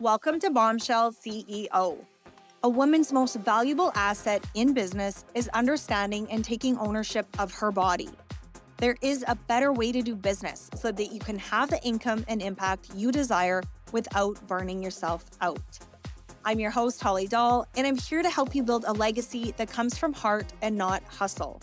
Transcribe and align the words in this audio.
Welcome 0.00 0.38
to 0.40 0.50
Bombshell 0.50 1.10
CEO. 1.10 1.98
A 2.62 2.68
woman's 2.68 3.12
most 3.12 3.34
valuable 3.34 3.90
asset 3.96 4.46
in 4.54 4.72
business 4.72 5.24
is 5.34 5.48
understanding 5.48 6.30
and 6.30 6.44
taking 6.44 6.78
ownership 6.78 7.26
of 7.40 7.52
her 7.54 7.72
body. 7.72 8.08
There 8.76 8.94
is 9.02 9.24
a 9.26 9.34
better 9.34 9.72
way 9.72 9.90
to 9.90 10.00
do 10.00 10.14
business 10.14 10.70
so 10.76 10.92
that 10.92 11.12
you 11.12 11.18
can 11.18 11.36
have 11.40 11.70
the 11.70 11.82
income 11.82 12.24
and 12.28 12.40
impact 12.40 12.90
you 12.94 13.10
desire 13.10 13.60
without 13.90 14.40
burning 14.46 14.80
yourself 14.80 15.24
out. 15.40 15.80
I'm 16.44 16.60
your 16.60 16.70
host, 16.70 17.02
Holly 17.02 17.26
Doll, 17.26 17.66
and 17.76 17.84
I'm 17.84 17.98
here 17.98 18.22
to 18.22 18.30
help 18.30 18.54
you 18.54 18.62
build 18.62 18.84
a 18.86 18.92
legacy 18.92 19.52
that 19.56 19.68
comes 19.68 19.98
from 19.98 20.12
heart 20.12 20.46
and 20.62 20.76
not 20.76 21.02
hustle. 21.08 21.60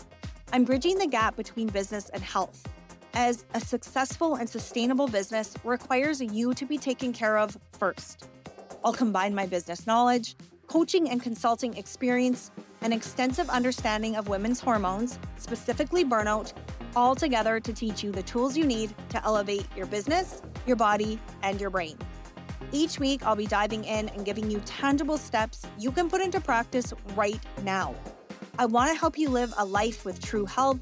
I'm 0.52 0.64
bridging 0.64 0.98
the 0.98 1.06
gap 1.06 1.36
between 1.36 1.68
business 1.68 2.10
and 2.10 2.22
health 2.22 2.68
as 3.16 3.46
a 3.54 3.60
successful 3.60 4.34
and 4.34 4.46
sustainable 4.46 5.08
business 5.08 5.54
requires 5.64 6.20
you 6.20 6.52
to 6.52 6.66
be 6.66 6.76
taken 6.76 7.14
care 7.14 7.38
of 7.38 7.56
first. 7.72 8.28
I'll 8.84 8.92
combine 8.92 9.34
my 9.34 9.46
business 9.46 9.86
knowledge, 9.86 10.36
coaching 10.66 11.08
and 11.08 11.22
consulting 11.22 11.74
experience, 11.78 12.50
and 12.82 12.92
extensive 12.92 13.48
understanding 13.48 14.16
of 14.16 14.28
women's 14.28 14.60
hormones, 14.60 15.18
specifically 15.38 16.04
burnout, 16.04 16.52
all 16.94 17.14
together 17.14 17.58
to 17.58 17.72
teach 17.72 18.04
you 18.04 18.12
the 18.12 18.22
tools 18.22 18.54
you 18.54 18.66
need 18.66 18.94
to 19.08 19.24
elevate 19.24 19.66
your 19.74 19.86
business, 19.86 20.42
your 20.66 20.76
body, 20.76 21.18
and 21.42 21.58
your 21.58 21.70
brain. 21.70 21.96
Each 22.70 23.00
week, 23.00 23.24
I'll 23.24 23.34
be 23.34 23.46
diving 23.46 23.84
in 23.84 24.10
and 24.10 24.26
giving 24.26 24.50
you 24.50 24.60
tangible 24.66 25.16
steps 25.16 25.62
you 25.78 25.90
can 25.90 26.10
put 26.10 26.20
into 26.20 26.38
practice 26.38 26.92
right 27.14 27.40
now. 27.62 27.94
I 28.58 28.66
want 28.66 28.92
to 28.92 28.98
help 28.98 29.16
you 29.16 29.30
live 29.30 29.54
a 29.56 29.64
life 29.64 30.04
with 30.04 30.20
true 30.20 30.44
health, 30.44 30.80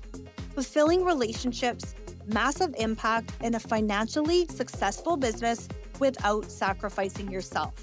fulfilling 0.54 1.04
relationships, 1.04 1.94
massive 2.26 2.74
impact 2.78 3.32
in 3.42 3.54
a 3.54 3.60
financially 3.60 4.46
successful 4.46 5.16
business 5.16 5.68
without 5.98 6.50
sacrificing 6.50 7.30
yourself. 7.30 7.74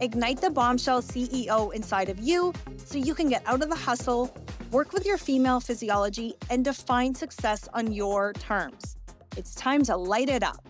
Ignite 0.00 0.40
the 0.40 0.50
bombshell 0.50 1.02
CEO 1.02 1.72
inside 1.72 2.08
of 2.08 2.18
you 2.20 2.52
so 2.76 2.98
you 2.98 3.14
can 3.14 3.28
get 3.28 3.42
out 3.46 3.62
of 3.62 3.70
the 3.70 3.76
hustle, 3.76 4.34
work 4.70 4.92
with 4.92 5.06
your 5.06 5.18
female 5.18 5.60
physiology, 5.60 6.34
and 6.50 6.64
define 6.64 7.14
success 7.14 7.68
on 7.72 7.92
your 7.92 8.32
terms. 8.34 8.96
It's 9.36 9.54
time 9.54 9.82
to 9.84 9.96
light 9.96 10.28
it 10.28 10.42
up. 10.42 10.66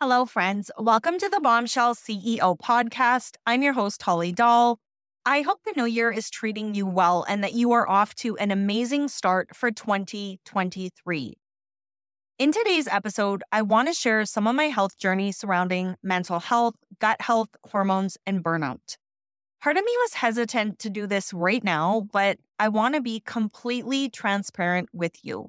Hello, 0.00 0.26
friends. 0.26 0.70
Welcome 0.78 1.18
to 1.18 1.28
the 1.28 1.40
Bombshell 1.40 1.94
CEO 1.94 2.58
podcast. 2.58 3.36
I'm 3.46 3.62
your 3.62 3.72
host, 3.72 4.02
Holly 4.02 4.30
Doll. 4.30 4.78
I 5.28 5.42
hope 5.42 5.58
the 5.64 5.72
new 5.76 5.86
year 5.86 6.12
is 6.12 6.30
treating 6.30 6.76
you 6.76 6.86
well 6.86 7.24
and 7.28 7.42
that 7.42 7.52
you 7.52 7.72
are 7.72 7.88
off 7.88 8.14
to 8.16 8.36
an 8.36 8.52
amazing 8.52 9.08
start 9.08 9.56
for 9.56 9.72
2023. 9.72 11.34
In 12.38 12.52
today's 12.52 12.86
episode, 12.86 13.42
I 13.50 13.62
want 13.62 13.88
to 13.88 13.94
share 13.94 14.24
some 14.24 14.46
of 14.46 14.54
my 14.54 14.66
health 14.66 14.96
journey 14.98 15.32
surrounding 15.32 15.96
mental 16.00 16.38
health, 16.38 16.76
gut 17.00 17.20
health, 17.20 17.48
hormones, 17.64 18.16
and 18.24 18.44
burnout. 18.44 18.98
Part 19.60 19.76
of 19.76 19.84
me 19.84 19.90
was 20.04 20.14
hesitant 20.14 20.78
to 20.78 20.90
do 20.90 21.08
this 21.08 21.32
right 21.32 21.64
now, 21.64 22.06
but 22.12 22.38
I 22.60 22.68
want 22.68 22.94
to 22.94 23.00
be 23.00 23.18
completely 23.18 24.08
transparent 24.08 24.90
with 24.92 25.24
you. 25.24 25.48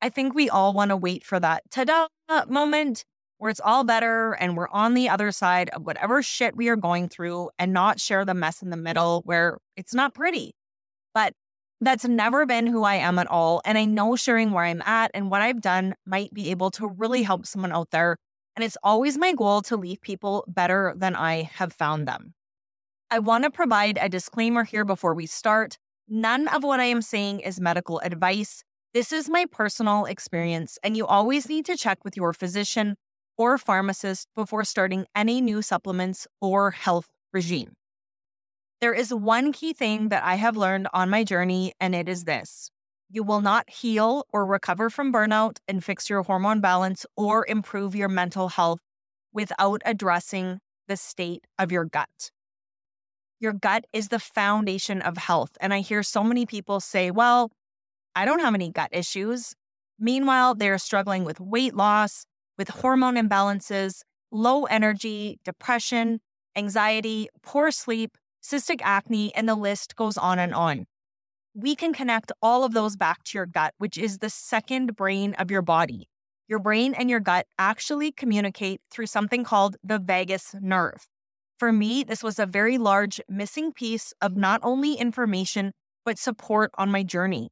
I 0.00 0.08
think 0.08 0.36
we 0.36 0.48
all 0.48 0.72
want 0.72 0.90
to 0.90 0.96
wait 0.96 1.24
for 1.24 1.40
that 1.40 1.64
ta 1.68 1.82
da 1.82 2.06
moment 2.46 3.04
where 3.38 3.50
it's 3.50 3.60
all 3.60 3.84
better 3.84 4.32
and 4.32 4.56
we're 4.56 4.68
on 4.68 4.94
the 4.94 5.08
other 5.08 5.32
side 5.32 5.68
of 5.70 5.82
whatever 5.82 6.22
shit 6.22 6.56
we 6.56 6.68
are 6.68 6.76
going 6.76 7.08
through 7.08 7.50
and 7.58 7.72
not 7.72 8.00
share 8.00 8.24
the 8.24 8.34
mess 8.34 8.62
in 8.62 8.70
the 8.70 8.76
middle 8.76 9.22
where 9.24 9.58
it's 9.76 9.94
not 9.94 10.14
pretty. 10.14 10.54
But 11.12 11.34
that's 11.80 12.04
never 12.04 12.46
been 12.46 12.66
who 12.66 12.84
I 12.84 12.94
am 12.96 13.18
at 13.18 13.26
all. 13.26 13.60
And 13.64 13.76
I 13.76 13.84
know 13.84 14.16
sharing 14.16 14.52
where 14.52 14.64
I'm 14.64 14.82
at 14.82 15.10
and 15.14 15.30
what 15.30 15.42
I've 15.42 15.60
done 15.60 15.94
might 16.06 16.32
be 16.32 16.50
able 16.50 16.70
to 16.72 16.86
really 16.86 17.22
help 17.22 17.46
someone 17.46 17.72
out 17.72 17.90
there. 17.90 18.16
And 18.56 18.64
it's 18.64 18.78
always 18.82 19.18
my 19.18 19.32
goal 19.32 19.62
to 19.62 19.76
leave 19.76 20.00
people 20.00 20.44
better 20.46 20.94
than 20.96 21.16
I 21.16 21.50
have 21.54 21.72
found 21.72 22.06
them. 22.06 22.34
I 23.10 23.18
want 23.18 23.44
to 23.44 23.50
provide 23.50 23.98
a 24.00 24.08
disclaimer 24.08 24.64
here 24.64 24.84
before 24.84 25.14
we 25.14 25.26
start. 25.26 25.76
None 26.08 26.48
of 26.48 26.62
what 26.62 26.80
I 26.80 26.84
am 26.84 27.02
saying 27.02 27.40
is 27.40 27.60
medical 27.60 27.98
advice. 28.00 28.62
This 28.92 29.12
is 29.12 29.28
my 29.28 29.46
personal 29.50 30.04
experience, 30.04 30.78
and 30.82 30.96
you 30.96 31.06
always 31.06 31.48
need 31.48 31.66
to 31.66 31.76
check 31.76 32.04
with 32.04 32.16
your 32.16 32.32
physician 32.32 32.96
or 33.36 33.58
pharmacist 33.58 34.28
before 34.34 34.64
starting 34.64 35.06
any 35.14 35.40
new 35.40 35.62
supplements 35.62 36.26
or 36.40 36.70
health 36.70 37.08
regime. 37.32 37.72
There 38.80 38.94
is 38.94 39.14
one 39.14 39.52
key 39.52 39.72
thing 39.72 40.08
that 40.10 40.24
I 40.24 40.34
have 40.34 40.56
learned 40.56 40.88
on 40.92 41.10
my 41.10 41.24
journey, 41.24 41.72
and 41.80 41.94
it 41.94 42.08
is 42.08 42.24
this 42.24 42.70
you 43.10 43.22
will 43.22 43.40
not 43.40 43.70
heal 43.70 44.26
or 44.32 44.44
recover 44.44 44.90
from 44.90 45.12
burnout 45.12 45.58
and 45.68 45.84
fix 45.84 46.10
your 46.10 46.22
hormone 46.22 46.60
balance 46.60 47.06
or 47.16 47.46
improve 47.46 47.94
your 47.94 48.08
mental 48.08 48.48
health 48.48 48.80
without 49.32 49.82
addressing 49.84 50.58
the 50.88 50.96
state 50.96 51.46
of 51.58 51.70
your 51.70 51.84
gut. 51.84 52.30
Your 53.40 53.52
gut 53.52 53.84
is 53.92 54.08
the 54.08 54.18
foundation 54.18 55.00
of 55.02 55.16
health. 55.16 55.50
And 55.60 55.72
I 55.72 55.80
hear 55.80 56.02
so 56.02 56.24
many 56.24 56.44
people 56.44 56.80
say, 56.80 57.10
well, 57.10 57.52
I 58.16 58.24
don't 58.24 58.40
have 58.40 58.54
any 58.54 58.70
gut 58.70 58.90
issues. 58.92 59.54
Meanwhile, 59.98 60.56
they're 60.56 60.78
struggling 60.78 61.24
with 61.24 61.40
weight 61.40 61.74
loss, 61.74 62.26
with 62.58 62.68
hormone 62.68 63.16
imbalances, 63.16 64.02
low 64.30 64.64
energy, 64.64 65.38
depression, 65.44 66.20
anxiety, 66.56 67.28
poor 67.42 67.70
sleep, 67.70 68.16
cystic 68.42 68.80
acne, 68.82 69.34
and 69.34 69.48
the 69.48 69.54
list 69.54 69.96
goes 69.96 70.16
on 70.16 70.38
and 70.38 70.54
on. 70.54 70.86
We 71.54 71.76
can 71.76 71.92
connect 71.92 72.32
all 72.42 72.64
of 72.64 72.72
those 72.72 72.96
back 72.96 73.22
to 73.24 73.38
your 73.38 73.46
gut, 73.46 73.74
which 73.78 73.96
is 73.96 74.18
the 74.18 74.30
second 74.30 74.96
brain 74.96 75.34
of 75.34 75.50
your 75.50 75.62
body. 75.62 76.08
Your 76.48 76.58
brain 76.58 76.94
and 76.94 77.08
your 77.08 77.20
gut 77.20 77.46
actually 77.58 78.12
communicate 78.12 78.80
through 78.90 79.06
something 79.06 79.44
called 79.44 79.76
the 79.82 79.98
vagus 79.98 80.54
nerve. 80.60 81.06
For 81.58 81.72
me, 81.72 82.02
this 82.02 82.22
was 82.22 82.38
a 82.38 82.46
very 82.46 82.76
large 82.76 83.20
missing 83.28 83.72
piece 83.72 84.12
of 84.20 84.36
not 84.36 84.60
only 84.62 84.94
information, 84.94 85.72
but 86.04 86.18
support 86.18 86.70
on 86.76 86.90
my 86.90 87.02
journey. 87.02 87.50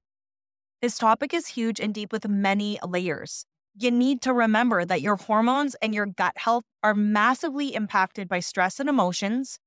This 0.83 0.99
topic 0.99 1.33
is 1.33 1.47
huge 1.47 1.79
and 1.81 1.95
deep 1.95 2.13
with 2.13 2.29
many 2.29 2.79
layers 2.87 3.47
you 3.75 3.91
need 3.91 4.21
to 4.23 4.33
remember 4.33 4.85
that 4.85 5.01
your 5.01 5.17
hormones 5.17 5.75
and 5.77 5.95
your 5.95 6.07
gut 6.07 6.37
health 6.37 6.65
are 6.83 6.95
massively 6.95 7.75
impacted 7.75 8.29
by 8.29 8.41
stress 8.41 8.79
and 8.79 8.89
emotions. 8.89 9.59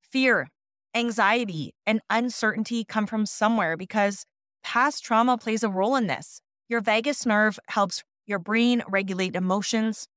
Fear, 0.00 0.48
anxiety, 0.94 1.74
and 1.86 2.00
uncertainty 2.10 2.84
come 2.84 3.06
from 3.06 3.26
somewhere 3.26 3.76
because 3.76 4.24
past 4.64 5.04
trauma 5.04 5.38
plays 5.38 5.62
a 5.62 5.68
role 5.68 5.96
in 5.96 6.06
this. 6.06 6.40
Your 6.68 6.80
vagus 6.80 7.24
nerve 7.24 7.58
helps 7.68 8.02
your 8.26 8.40
brain 8.40 8.82
regulate 8.88 9.36
emotions, 9.36 10.08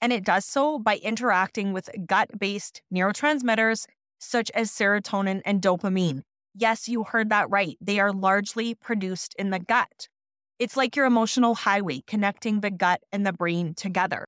and 0.00 0.12
it 0.12 0.24
does 0.24 0.46
so 0.46 0.78
by 0.78 0.96
interacting 0.96 1.72
with 1.72 1.90
gut 2.06 2.30
based 2.38 2.80
neurotransmitters 2.92 3.86
such 4.18 4.50
as 4.52 4.70
serotonin 4.70 5.42
and 5.44 5.60
dopamine. 5.60 6.22
Yes, 6.54 6.88
you 6.88 7.04
heard 7.04 7.28
that 7.30 7.50
right. 7.50 7.76
They 7.80 8.00
are 8.00 8.12
largely 8.12 8.74
produced 8.74 9.34
in 9.38 9.50
the 9.50 9.58
gut. 9.58 10.08
It's 10.58 10.76
like 10.76 10.96
your 10.96 11.06
emotional 11.06 11.54
highway 11.54 12.02
connecting 12.08 12.62
the 12.62 12.70
gut 12.70 13.00
and 13.12 13.24
the 13.24 13.32
brain 13.32 13.74
together. 13.74 14.26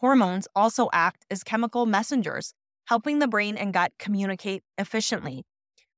Hormones 0.00 0.48
also 0.56 0.88
act 0.92 1.24
as 1.30 1.44
chemical 1.44 1.86
messengers, 1.86 2.52
helping 2.86 3.20
the 3.20 3.28
brain 3.28 3.56
and 3.56 3.72
gut 3.72 3.92
communicate 3.96 4.64
efficiently. 4.76 5.44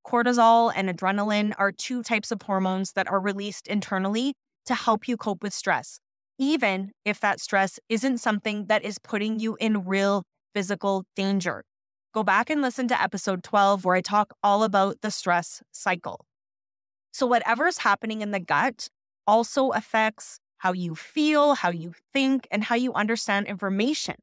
Cortisol 0.06 0.70
and 0.76 0.90
adrenaline 0.90 1.54
are 1.56 1.72
two 1.72 2.02
types 2.02 2.30
of 2.30 2.42
hormones 2.42 2.92
that 2.92 3.08
are 3.08 3.20
released 3.20 3.68
internally 3.68 4.34
to 4.66 4.74
help 4.74 5.08
you 5.08 5.16
cope 5.16 5.42
with 5.42 5.54
stress, 5.54 5.98
even 6.38 6.92
if 7.06 7.18
that 7.20 7.40
stress 7.40 7.78
isn't 7.88 8.18
something 8.18 8.66
that 8.66 8.84
is 8.84 8.98
putting 8.98 9.40
you 9.40 9.56
in 9.60 9.84
real 9.86 10.24
physical 10.54 11.04
danger. 11.16 11.64
Go 12.12 12.22
back 12.22 12.50
and 12.50 12.60
listen 12.60 12.86
to 12.88 13.00
episode 13.00 13.42
12, 13.42 13.86
where 13.86 13.96
I 13.96 14.02
talk 14.02 14.34
all 14.42 14.62
about 14.62 15.00
the 15.00 15.10
stress 15.10 15.62
cycle. 15.72 16.26
So, 17.12 17.26
whatever's 17.26 17.78
happening 17.78 18.20
in 18.20 18.30
the 18.30 18.40
gut 18.40 18.88
also 19.26 19.70
affects 19.70 20.40
how 20.58 20.72
you 20.72 20.94
feel, 20.94 21.54
how 21.54 21.70
you 21.70 21.94
think, 22.12 22.46
and 22.50 22.64
how 22.64 22.74
you 22.74 22.92
understand 22.92 23.46
information. 23.46 24.16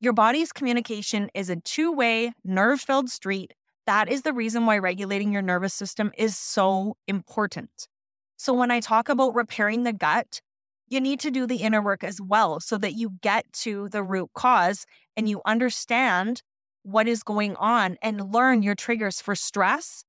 Your 0.00 0.14
body's 0.14 0.52
communication 0.52 1.28
is 1.34 1.50
a 1.50 1.56
two 1.56 1.92
way, 1.92 2.32
nerve 2.42 2.80
filled 2.80 3.10
street. 3.10 3.52
That 3.86 4.10
is 4.10 4.22
the 4.22 4.32
reason 4.32 4.64
why 4.64 4.78
regulating 4.78 5.32
your 5.32 5.42
nervous 5.42 5.74
system 5.74 6.12
is 6.16 6.36
so 6.36 6.96
important. 7.06 7.88
So, 8.36 8.54
when 8.54 8.70
I 8.70 8.80
talk 8.80 9.10
about 9.10 9.34
repairing 9.34 9.82
the 9.82 9.92
gut, 9.92 10.40
you 10.88 11.00
need 11.00 11.20
to 11.20 11.30
do 11.30 11.46
the 11.46 11.56
inner 11.56 11.82
work 11.82 12.02
as 12.02 12.20
well 12.20 12.60
so 12.60 12.78
that 12.78 12.94
you 12.94 13.12
get 13.20 13.44
to 13.52 13.88
the 13.90 14.02
root 14.02 14.30
cause 14.34 14.86
and 15.16 15.28
you 15.28 15.42
understand 15.44 16.42
what 16.82 17.06
is 17.06 17.22
going 17.22 17.54
on 17.56 17.96
and 18.00 18.32
learn 18.32 18.62
your 18.62 18.74
triggers 18.74 19.20
for 19.20 19.34
stress, 19.34 20.02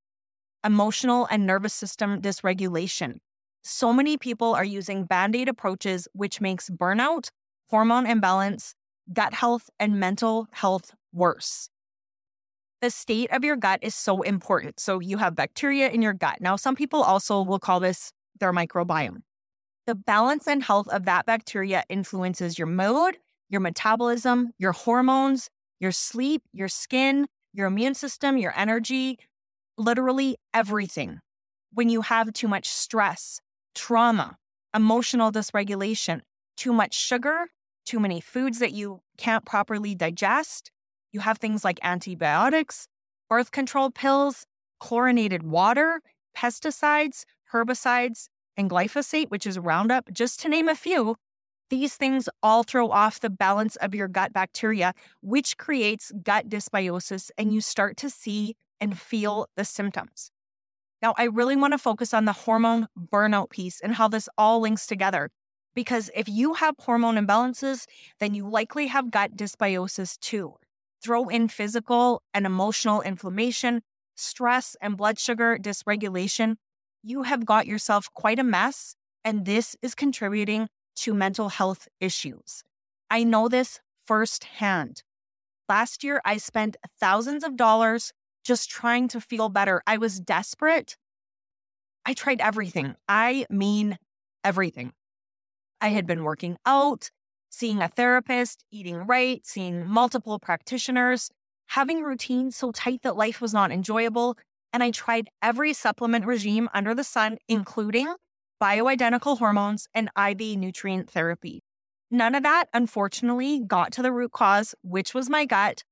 emotional, 0.65 1.27
and 1.29 1.45
nervous 1.45 1.73
system 1.73 2.21
dysregulation. 2.21 3.17
So 3.63 3.93
many 3.93 4.17
people 4.17 4.55
are 4.55 4.63
using 4.63 5.05
band 5.05 5.35
aid 5.35 5.47
approaches, 5.47 6.07
which 6.13 6.41
makes 6.41 6.69
burnout, 6.69 7.29
hormone 7.69 8.07
imbalance, 8.07 8.73
gut 9.13 9.33
health, 9.33 9.69
and 9.79 9.99
mental 9.99 10.47
health 10.51 10.91
worse. 11.13 11.69
The 12.81 12.89
state 12.89 13.31
of 13.31 13.43
your 13.43 13.57
gut 13.57 13.79
is 13.83 13.93
so 13.93 14.23
important. 14.23 14.79
So 14.79 14.99
you 14.99 15.17
have 15.17 15.35
bacteria 15.35 15.89
in 15.89 16.01
your 16.01 16.13
gut. 16.13 16.41
Now, 16.41 16.55
some 16.55 16.75
people 16.75 17.03
also 17.03 17.43
will 17.43 17.59
call 17.59 17.79
this 17.79 18.11
their 18.39 18.51
microbiome. 18.51 19.21
The 19.85 19.93
balance 19.93 20.47
and 20.47 20.63
health 20.63 20.87
of 20.87 21.05
that 21.05 21.27
bacteria 21.27 21.83
influences 21.89 22.57
your 22.57 22.67
mood, 22.67 23.17
your 23.49 23.61
metabolism, 23.61 24.53
your 24.57 24.71
hormones, 24.71 25.49
your 25.79 25.91
sleep, 25.91 26.41
your 26.53 26.67
skin, 26.67 27.27
your 27.53 27.67
immune 27.67 27.93
system, 27.93 28.37
your 28.37 28.53
energy, 28.57 29.19
literally 29.77 30.37
everything. 30.53 31.19
When 31.73 31.89
you 31.89 32.01
have 32.01 32.33
too 32.33 32.47
much 32.47 32.67
stress, 32.67 33.41
trauma, 33.75 34.37
emotional 34.75 35.31
dysregulation, 35.31 36.21
too 36.57 36.73
much 36.73 36.93
sugar, 36.93 37.47
too 37.85 37.99
many 37.99 38.21
foods 38.21 38.59
that 38.59 38.71
you 38.71 39.01
can't 39.17 39.45
properly 39.45 39.95
digest, 39.95 40.71
you 41.11 41.19
have 41.19 41.37
things 41.37 41.63
like 41.63 41.79
antibiotics, 41.83 42.87
birth 43.29 43.51
control 43.51 43.89
pills, 43.91 44.45
chlorinated 44.79 45.43
water, 45.43 46.01
pesticides, 46.37 47.23
herbicides, 47.53 48.27
and 48.57 48.69
glyphosate, 48.69 49.29
which 49.29 49.45
is 49.45 49.59
Roundup, 49.59 50.11
just 50.11 50.39
to 50.41 50.49
name 50.49 50.67
a 50.67 50.75
few, 50.75 51.15
these 51.69 51.95
things 51.95 52.27
all 52.43 52.63
throw 52.63 52.89
off 52.89 53.21
the 53.21 53.29
balance 53.29 53.77
of 53.77 53.95
your 53.95 54.09
gut 54.09 54.33
bacteria, 54.33 54.93
which 55.21 55.57
creates 55.57 56.11
gut 56.21 56.49
dysbiosis, 56.49 57.31
and 57.37 57.53
you 57.53 57.61
start 57.61 57.95
to 57.97 58.09
see 58.09 58.55
and 58.81 58.99
feel 58.99 59.47
the 59.55 59.63
symptoms. 59.63 60.31
Now, 61.01 61.15
I 61.17 61.23
really 61.23 61.55
want 61.55 61.73
to 61.73 61.79
focus 61.79 62.13
on 62.13 62.25
the 62.25 62.33
hormone 62.33 62.87
burnout 62.97 63.49
piece 63.49 63.79
and 63.79 63.95
how 63.95 64.07
this 64.07 64.29
all 64.37 64.61
links 64.61 64.85
together. 64.85 65.31
Because 65.73 66.11
if 66.15 66.27
you 66.27 66.53
have 66.55 66.75
hormone 66.79 67.15
imbalances, 67.15 67.85
then 68.19 68.33
you 68.33 68.47
likely 68.47 68.87
have 68.87 69.09
gut 69.09 69.35
dysbiosis 69.35 70.19
too. 70.19 70.55
Throw 71.03 71.29
in 71.29 71.47
physical 71.47 72.21
and 72.33 72.45
emotional 72.45 73.01
inflammation, 73.01 73.81
stress, 74.15 74.75
and 74.81 74.97
blood 74.97 75.17
sugar 75.17 75.57
dysregulation. 75.59 76.55
You 77.01 77.23
have 77.23 77.45
got 77.45 77.65
yourself 77.65 78.09
quite 78.13 78.37
a 78.37 78.43
mess, 78.43 78.95
and 79.23 79.45
this 79.45 79.75
is 79.81 79.95
contributing 79.95 80.67
to 80.97 81.13
mental 81.13 81.49
health 81.49 81.87
issues. 81.99 82.63
I 83.09 83.23
know 83.23 83.47
this 83.47 83.79
firsthand. 84.05 85.03
Last 85.67 86.03
year, 86.03 86.21
I 86.25 86.37
spent 86.37 86.77
thousands 86.99 87.43
of 87.43 87.55
dollars 87.55 88.11
just 88.43 88.69
trying 88.69 89.07
to 89.09 89.21
feel 89.21 89.49
better. 89.49 89.81
I 89.85 89.97
was 89.97 90.19
desperate. 90.19 90.97
I 92.05 92.13
tried 92.13 92.41
everything. 92.41 92.95
I 93.07 93.45
mean, 93.49 93.97
everything. 94.43 94.93
I 95.79 95.89
had 95.89 96.05
been 96.05 96.23
working 96.23 96.57
out, 96.65 97.09
seeing 97.49 97.81
a 97.81 97.87
therapist, 97.87 98.63
eating 98.71 98.97
right, 98.97 99.45
seeing 99.45 99.85
multiple 99.85 100.39
practitioners, 100.39 101.29
having 101.67 102.03
routines 102.03 102.55
so 102.55 102.71
tight 102.71 103.01
that 103.03 103.15
life 103.15 103.41
was 103.41 103.53
not 103.53 103.71
enjoyable. 103.71 104.37
And 104.73 104.83
I 104.83 104.91
tried 104.91 105.29
every 105.41 105.73
supplement 105.73 106.25
regime 106.25 106.69
under 106.73 106.95
the 106.95 107.03
sun, 107.03 107.37
including 107.47 108.13
bioidentical 108.61 109.39
hormones, 109.39 109.87
and 109.93 110.09
IV 110.17 110.57
nutrient 110.57 111.09
therapy. 111.09 111.63
None 112.11 112.35
of 112.35 112.43
that, 112.43 112.65
unfortunately, 112.73 113.61
got 113.65 113.91
to 113.93 114.01
the 114.01 114.11
root 114.11 114.31
cause, 114.31 114.75
which 114.83 115.13
was 115.13 115.29
my 115.29 115.45
gut, 115.45 115.83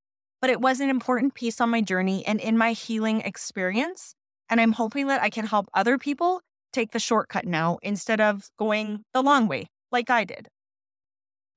but 0.42 0.50
it 0.50 0.62
was 0.62 0.80
an 0.80 0.90
important 0.90 1.34
piece 1.34 1.60
on 1.60 1.70
my 1.70 1.82
journey 1.82 2.26
and 2.26 2.40
in 2.40 2.58
my 2.58 2.74
healing 2.74 3.22
experience. 3.22 4.16
And 4.50 4.60
I'm 4.60 4.74
hoping 4.74 5.08
that 5.08 5.22
I 5.22 5.30
can 5.30 5.46
help 5.46 5.70
other 5.74 5.98
people 5.98 6.42
take 6.72 6.92
the 6.92 7.00
shortcut 7.00 7.46
now 7.46 7.78
instead 7.82 8.22
of 8.22 8.50
going 8.58 9.04
the 9.14 9.22
long 9.22 9.48
way, 9.48 9.68
like 9.92 10.10
I 10.10 10.24
did. 10.24 10.48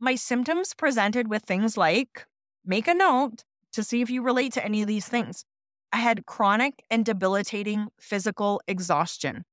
My 0.00 0.14
symptoms 0.14 0.74
presented 0.74 1.28
with 1.28 1.42
things 1.42 1.76
like 1.76 2.26
make 2.64 2.88
a 2.88 2.94
note 2.94 3.44
to 3.72 3.82
see 3.82 4.02
if 4.02 4.10
you 4.10 4.22
relate 4.22 4.52
to 4.54 4.64
any 4.64 4.82
of 4.82 4.88
these 4.88 5.06
things. 5.06 5.44
I 5.92 5.98
had 5.98 6.26
chronic 6.26 6.82
and 6.90 7.04
debilitating 7.04 7.88
physical 8.00 8.60
exhaustion. 8.66 9.44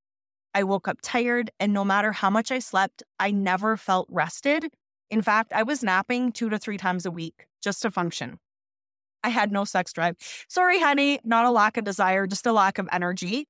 I 0.54 0.64
woke 0.64 0.88
up 0.88 1.00
tired, 1.02 1.52
and 1.60 1.74
no 1.74 1.86
matter 1.86 2.12
how 2.12 2.30
much 2.30 2.52
I 2.52 2.60
slept, 2.60 3.04
I 3.20 3.32
never 3.32 3.78
felt 3.78 4.08
rested. 4.10 4.72
In 5.10 5.22
fact, 5.22 5.54
I 5.54 5.64
was 5.64 5.84
napping 5.84 6.32
two 6.32 6.50
to 6.50 6.58
three 6.58 6.78
times 6.78 7.06
a 7.06 7.12
week 7.12 7.46
just 7.62 7.82
to 7.84 7.92
function. 7.92 8.40
I 9.24 9.30
had 9.30 9.52
no 9.52 9.66
sex 9.66 9.94
drive. 9.94 10.16
Sorry, 10.48 10.80
honey, 10.80 11.20
not 11.24 11.46
a 11.46 11.52
lack 11.52 11.78
of 11.78 11.84
desire, 11.84 12.28
just 12.28 12.46
a 12.46 12.54
lack 12.54 12.78
of 12.78 12.88
energy. 12.92 13.48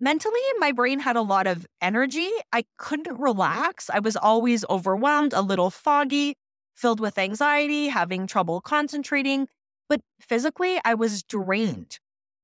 Mentally, 0.00 0.40
my 0.58 0.72
brain 0.72 1.00
had 1.00 1.16
a 1.16 1.22
lot 1.22 1.46
of 1.46 1.66
energy. 1.82 2.30
I 2.52 2.64
couldn't 2.78 3.18
relax. 3.18 3.90
I 3.90 3.98
was 3.98 4.16
always 4.16 4.64
overwhelmed, 4.70 5.34
a 5.34 5.42
little 5.42 5.68
foggy, 5.68 6.36
filled 6.74 7.00
with 7.00 7.18
anxiety, 7.18 7.88
having 7.88 8.26
trouble 8.26 8.62
concentrating. 8.62 9.46
But 9.90 10.00
physically, 10.20 10.80
I 10.84 10.94
was 10.94 11.22
drained. 11.22 11.98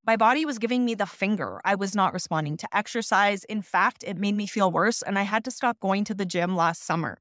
My 0.07 0.17
body 0.17 0.45
was 0.45 0.59
giving 0.59 0.85
me 0.85 0.95
the 0.95 1.07
finger. 1.07 1.61
I 1.65 1.75
was 1.75 1.95
not 1.95 2.13
responding 2.13 2.57
to 2.59 2.77
exercise. 2.77 3.43
In 3.45 3.63
fact, 3.63 4.05
it 4.07 4.19
made 4.19 4.37
me 4.37 4.47
feel 4.47 4.71
worse, 4.71 5.03
and 5.03 5.19
I 5.19 5.23
had 5.23 5.43
to 5.45 5.51
stop 5.51 5.81
going 5.81 6.05
to 6.05 6.15
the 6.15 6.27
gym 6.27 6.55
last 6.55 6.85
summer. 6.85 7.19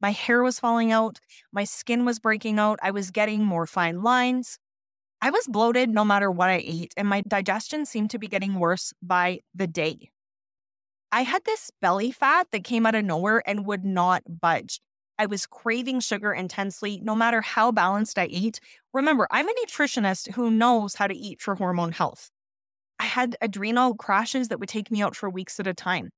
My 0.00 0.10
hair 0.10 0.42
was 0.42 0.58
falling 0.58 0.90
out. 0.90 1.20
My 1.52 1.62
skin 1.64 2.04
was 2.04 2.18
breaking 2.18 2.58
out. 2.58 2.80
I 2.82 2.90
was 2.90 3.12
getting 3.12 3.44
more 3.44 3.66
fine 3.66 4.02
lines. 4.02 4.58
I 5.24 5.30
was 5.30 5.46
bloated 5.46 5.88
no 5.88 6.04
matter 6.04 6.32
what 6.32 6.48
I 6.48 6.60
ate, 6.64 6.94
and 6.96 7.06
my 7.06 7.20
digestion 7.20 7.86
seemed 7.86 8.10
to 8.10 8.18
be 8.18 8.26
getting 8.26 8.58
worse 8.58 8.92
by 9.00 9.38
the 9.54 9.68
day. 9.68 10.10
I 11.12 11.22
had 11.22 11.44
this 11.44 11.70
belly 11.80 12.10
fat 12.10 12.48
that 12.50 12.64
came 12.64 12.86
out 12.86 12.96
of 12.96 13.04
nowhere 13.04 13.40
and 13.48 13.64
would 13.64 13.84
not 13.84 14.24
budge. 14.40 14.80
I 15.20 15.26
was 15.26 15.46
craving 15.46 16.00
sugar 16.00 16.32
intensely, 16.32 16.98
no 17.04 17.14
matter 17.14 17.40
how 17.40 17.70
balanced 17.70 18.18
I 18.18 18.26
ate. 18.32 18.58
Remember, 18.92 19.28
I'm 19.30 19.48
a 19.48 19.54
nutritionist 19.64 20.32
who 20.32 20.50
knows 20.50 20.96
how 20.96 21.06
to 21.06 21.14
eat 21.14 21.40
for 21.40 21.54
hormone 21.54 21.92
health. 21.92 22.32
I 22.98 23.04
had 23.04 23.36
adrenal 23.40 23.94
crashes 23.94 24.48
that 24.48 24.58
would 24.58 24.68
take 24.68 24.90
me 24.90 25.02
out 25.02 25.14
for 25.14 25.30
weeks 25.30 25.60
at 25.60 25.68
a 25.68 25.74
time. 25.74 26.10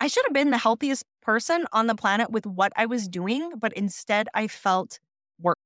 I 0.00 0.08
should 0.08 0.26
have 0.26 0.34
been 0.34 0.50
the 0.50 0.58
healthiest 0.58 1.04
person 1.22 1.64
on 1.72 1.86
the 1.86 1.94
planet 1.94 2.30
with 2.30 2.44
what 2.44 2.74
I 2.76 2.84
was 2.84 3.08
doing, 3.08 3.52
but 3.58 3.72
instead 3.72 4.28
I 4.34 4.48
felt 4.48 4.98
worse. 5.40 5.56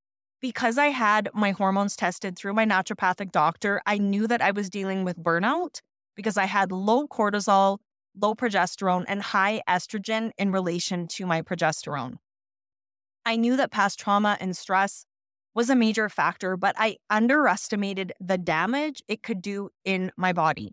Because 0.41 0.79
I 0.79 0.87
had 0.87 1.31
my 1.35 1.51
hormones 1.51 1.97
tested 1.97 2.37
through 2.37 2.55
my 2.55 2.65
naturopathic 2.65 3.33
doctor, 3.33 3.83
I 3.87 3.99
knew 3.99 4.29
that 4.29 4.41
I 4.41 4.53
was 4.53 4.71
dealing 4.71 5.03
with 5.03 5.19
burnout 5.19 5.81
because 6.15 6.37
I 6.37 6.45
had 6.45 6.71
low 6.71 7.09
cortisol, 7.09 7.79
low 8.17 8.35
progesterone, 8.37 9.05
and 9.09 9.21
high 9.21 9.63
estrogen 9.69 10.31
in 10.39 10.53
relation 10.53 11.09
to 11.09 11.27
my 11.27 11.43
progesterone. 11.43 12.19
I 13.27 13.35
knew 13.35 13.57
that 13.57 13.73
past 13.73 13.99
trauma 13.99 14.37
and 14.41 14.57
stress 14.57 15.05
was 15.55 15.71
a 15.71 15.75
major 15.75 16.09
factor, 16.09 16.57
but 16.57 16.77
I 16.79 16.99
underestimated 17.11 18.13
the 18.21 18.39
damage 18.39 19.03
it 19.09 19.25
could 19.25 19.43
do 19.43 19.71
in 19.85 20.13
my 20.17 20.33
body. 20.33 20.73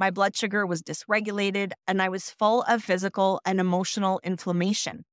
My 0.00 0.10
blood 0.10 0.34
sugar 0.34 0.66
was 0.66 0.82
dysregulated, 0.82 1.72
and 1.86 2.02
I 2.02 2.08
was 2.08 2.30
full 2.30 2.62
of 2.64 2.82
physical 2.82 3.40
and 3.46 3.60
emotional 3.60 4.20
inflammation. 4.24 5.04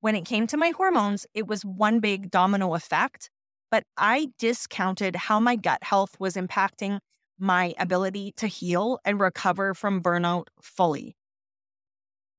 When 0.00 0.14
it 0.14 0.26
came 0.26 0.46
to 0.48 0.56
my 0.58 0.70
hormones, 0.70 1.26
it 1.34 1.48
was 1.48 1.64
one 1.64 1.98
big 1.98 2.30
domino 2.30 2.74
effect, 2.74 3.30
but 3.70 3.84
I 3.96 4.28
discounted 4.38 5.16
how 5.16 5.40
my 5.40 5.56
gut 5.56 5.82
health 5.82 6.16
was 6.18 6.34
impacting 6.34 6.98
my 7.38 7.74
ability 7.78 8.32
to 8.36 8.46
heal 8.46 8.98
and 9.04 9.20
recover 9.20 9.74
from 9.74 10.02
burnout 10.02 10.46
fully. 10.60 11.16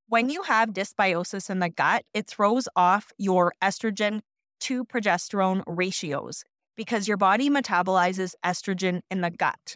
When 0.07 0.29
you 0.29 0.41
have 0.43 0.69
dysbiosis 0.69 1.49
in 1.49 1.59
the 1.59 1.69
gut, 1.69 2.03
it 2.13 2.27
throws 2.27 2.67
off 2.75 3.11
your 3.17 3.53
estrogen 3.61 4.21
to 4.61 4.83
progesterone 4.83 5.63
ratios 5.67 6.43
because 6.75 7.07
your 7.07 7.17
body 7.17 7.49
metabolizes 7.49 8.33
estrogen 8.43 9.01
in 9.11 9.21
the 9.21 9.29
gut. 9.29 9.75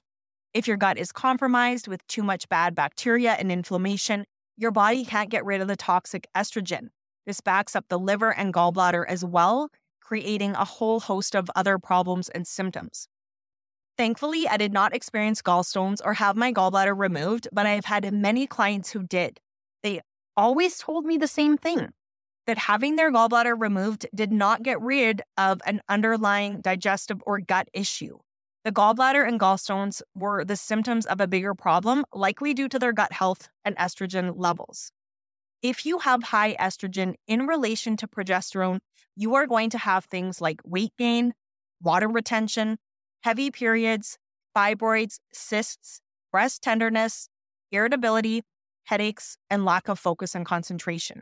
If 0.54 0.68
your 0.68 0.78
gut 0.78 0.98
is 0.98 1.12
compromised 1.12 1.88
with 1.88 2.06
too 2.08 2.24
much 2.24 2.50
bad 2.50 2.76
bacteria 2.76 3.34
and 3.34 3.52
inflammation, 3.52 4.26
your 4.58 4.72
body 4.72 5.06
can't 5.06 5.30
get 5.30 5.46
rid 5.46 5.62
of 5.62 5.68
the 5.68 5.76
toxic 5.76 6.28
estrogen. 6.36 6.90
This 7.26 7.42
backs 7.42 7.76
up 7.76 7.86
the 7.90 8.00
liver 8.00 8.34
and 8.34 8.54
gallbladder 8.54 9.06
as 9.08 9.24
well, 9.24 9.70
creating 10.04 10.52
a 10.56 10.66
whole 10.66 11.00
host 11.00 11.36
of 11.36 11.50
other 11.56 11.80
problems 11.80 12.30
and 12.30 12.46
symptoms. 12.46 13.08
Thankfully, 13.98 14.48
I 14.48 14.58
did 14.58 14.74
not 14.74 14.96
experience 14.96 15.42
gallstones 15.42 16.02
or 16.04 16.16
have 16.16 16.36
my 16.36 16.52
gallbladder 16.52 16.98
removed, 16.98 17.48
but 17.52 17.66
I 17.66 17.72
have 17.72 17.86
had 17.86 18.12
many 18.12 18.48
clients 18.48 18.92
who 18.92 19.04
did. 19.04 19.40
They 19.84 20.02
always 20.36 20.80
told 20.80 21.06
me 21.06 21.18
the 21.18 21.28
same 21.28 21.58
thing 21.58 21.90
that 22.48 22.58
having 22.58 22.96
their 22.96 23.12
gallbladder 23.12 23.56
removed 23.60 24.08
did 24.14 24.32
not 24.32 24.64
get 24.64 24.82
rid 24.82 25.22
of 25.38 25.62
an 25.66 25.82
underlying 25.88 26.60
digestive 26.62 27.22
or 27.26 27.40
gut 27.40 27.70
issue. 27.74 28.18
The 28.64 28.72
gallbladder 28.72 29.28
and 29.28 29.40
gallstones 29.40 30.02
were 30.16 30.44
the 30.44 30.56
symptoms 30.56 31.06
of 31.06 31.22
a 31.22 31.28
bigger 31.28 31.54
problem, 31.54 32.06
likely 32.14 32.54
due 32.54 32.70
to 32.70 32.80
their 32.80 32.94
gut 32.94 33.12
health 33.12 33.50
and 33.64 33.78
estrogen 33.78 34.34
levels. 34.36 34.92
If 35.64 35.86
you 35.86 36.00
have 36.00 36.24
high 36.24 36.58
estrogen 36.60 37.14
in 37.26 37.48
relation 37.48 37.96
to 37.98 38.08
progesterone, 38.08 38.80
you 39.16 39.34
are 39.36 39.48
going 39.48 39.70
to 39.70 39.78
have 39.78 40.04
things 40.04 40.42
like 40.42 40.60
weight 40.66 40.92
gain, 41.00 41.34
water 41.82 42.10
retention, 42.10 42.80
heavy 43.22 43.50
periods, 43.50 44.18
fibroids, 44.54 45.20
cysts, 45.34 46.02
breast 46.34 46.62
tenderness, 46.62 47.30
irritability, 47.72 48.44
headaches, 48.84 49.38
and 49.50 49.64
lack 49.64 49.88
of 49.88 49.98
focus 49.98 50.36
and 50.36 50.46
concentration. 50.46 51.22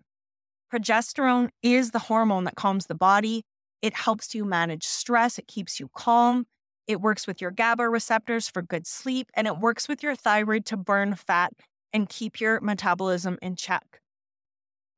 Progesterone 0.73 1.49
is 1.61 1.91
the 1.91 1.99
hormone 1.99 2.45
that 2.45 2.55
calms 2.55 2.87
the 2.87 2.95
body. 2.95 3.43
It 3.83 3.93
helps 3.93 4.33
you 4.33 4.43
manage 4.43 4.85
stress, 4.85 5.37
it 5.37 5.47
keeps 5.47 5.79
you 5.79 5.91
calm. 5.95 6.47
It 6.87 6.99
works 6.99 7.27
with 7.27 7.41
your 7.41 7.51
GABA 7.51 7.87
receptors 7.87 8.49
for 8.49 8.63
good 8.63 8.87
sleep, 8.87 9.29
and 9.35 9.45
it 9.45 9.59
works 9.59 9.87
with 9.87 10.01
your 10.01 10.15
thyroid 10.15 10.65
to 10.65 10.77
burn 10.77 11.13
fat 11.13 11.53
and 11.93 12.09
keep 12.09 12.41
your 12.41 12.59
metabolism 12.59 13.37
in 13.43 13.55
check. 13.55 14.00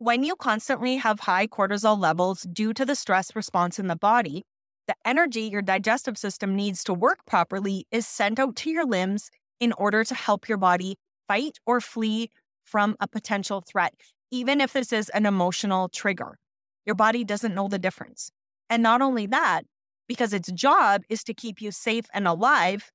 When 0.04 0.26
you 0.26 0.36
constantly 0.36 0.98
have 0.98 1.22
high 1.22 1.48
cortisol 1.48 1.98
levels 1.98 2.42
due 2.42 2.74
to 2.74 2.84
the 2.84 2.94
stress 2.94 3.34
response 3.38 3.80
in 3.80 3.88
the 3.88 3.96
body, 3.96 4.44
the 4.86 4.96
energy 5.06 5.44
your 5.44 5.62
digestive 5.62 6.18
system 6.18 6.58
needs 6.58 6.84
to 6.84 6.94
work 6.94 7.20
properly 7.26 7.88
is 7.90 8.06
sent 8.06 8.38
out 8.38 8.58
to 8.58 8.70
your 8.70 8.86
limbs 8.86 9.32
in 9.62 9.72
order 9.72 10.04
to 10.04 10.14
help 10.14 10.50
your 10.50 10.58
body 10.58 10.98
fight 11.26 11.58
or 11.66 11.80
flee 11.80 12.32
from 12.66 12.98
a 13.00 13.08
potential 13.08 13.64
threat, 13.66 13.94
even 14.30 14.60
if 14.60 14.74
this 14.74 14.92
is 14.92 15.08
an 15.12 15.26
emotional 15.26 15.88
trigger. 15.88 16.38
Your 16.86 16.96
body 16.96 17.24
doesn't 17.24 17.56
know 17.56 17.70
the 17.70 17.80
difference. 17.80 18.30
And 18.70 18.84
not 18.84 19.02
only 19.02 19.26
that, 19.28 19.62
because 20.10 20.34
its 20.34 20.52
job 20.52 21.04
is 21.08 21.24
to 21.24 21.34
keep 21.34 21.62
you 21.62 21.72
safe 21.72 22.08
and 22.14 22.28
alive, 22.28 22.92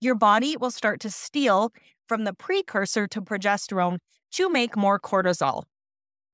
your 0.00 0.16
body 0.16 0.56
will 0.56 0.72
start 0.72 0.98
to 1.02 1.10
steal 1.10 1.70
from 2.08 2.24
the 2.24 2.34
precursor 2.34 3.06
to 3.06 3.22
progesterone 3.22 3.98
to 4.32 4.50
make 4.50 4.76
more 4.76 4.98
cortisol, 4.98 5.62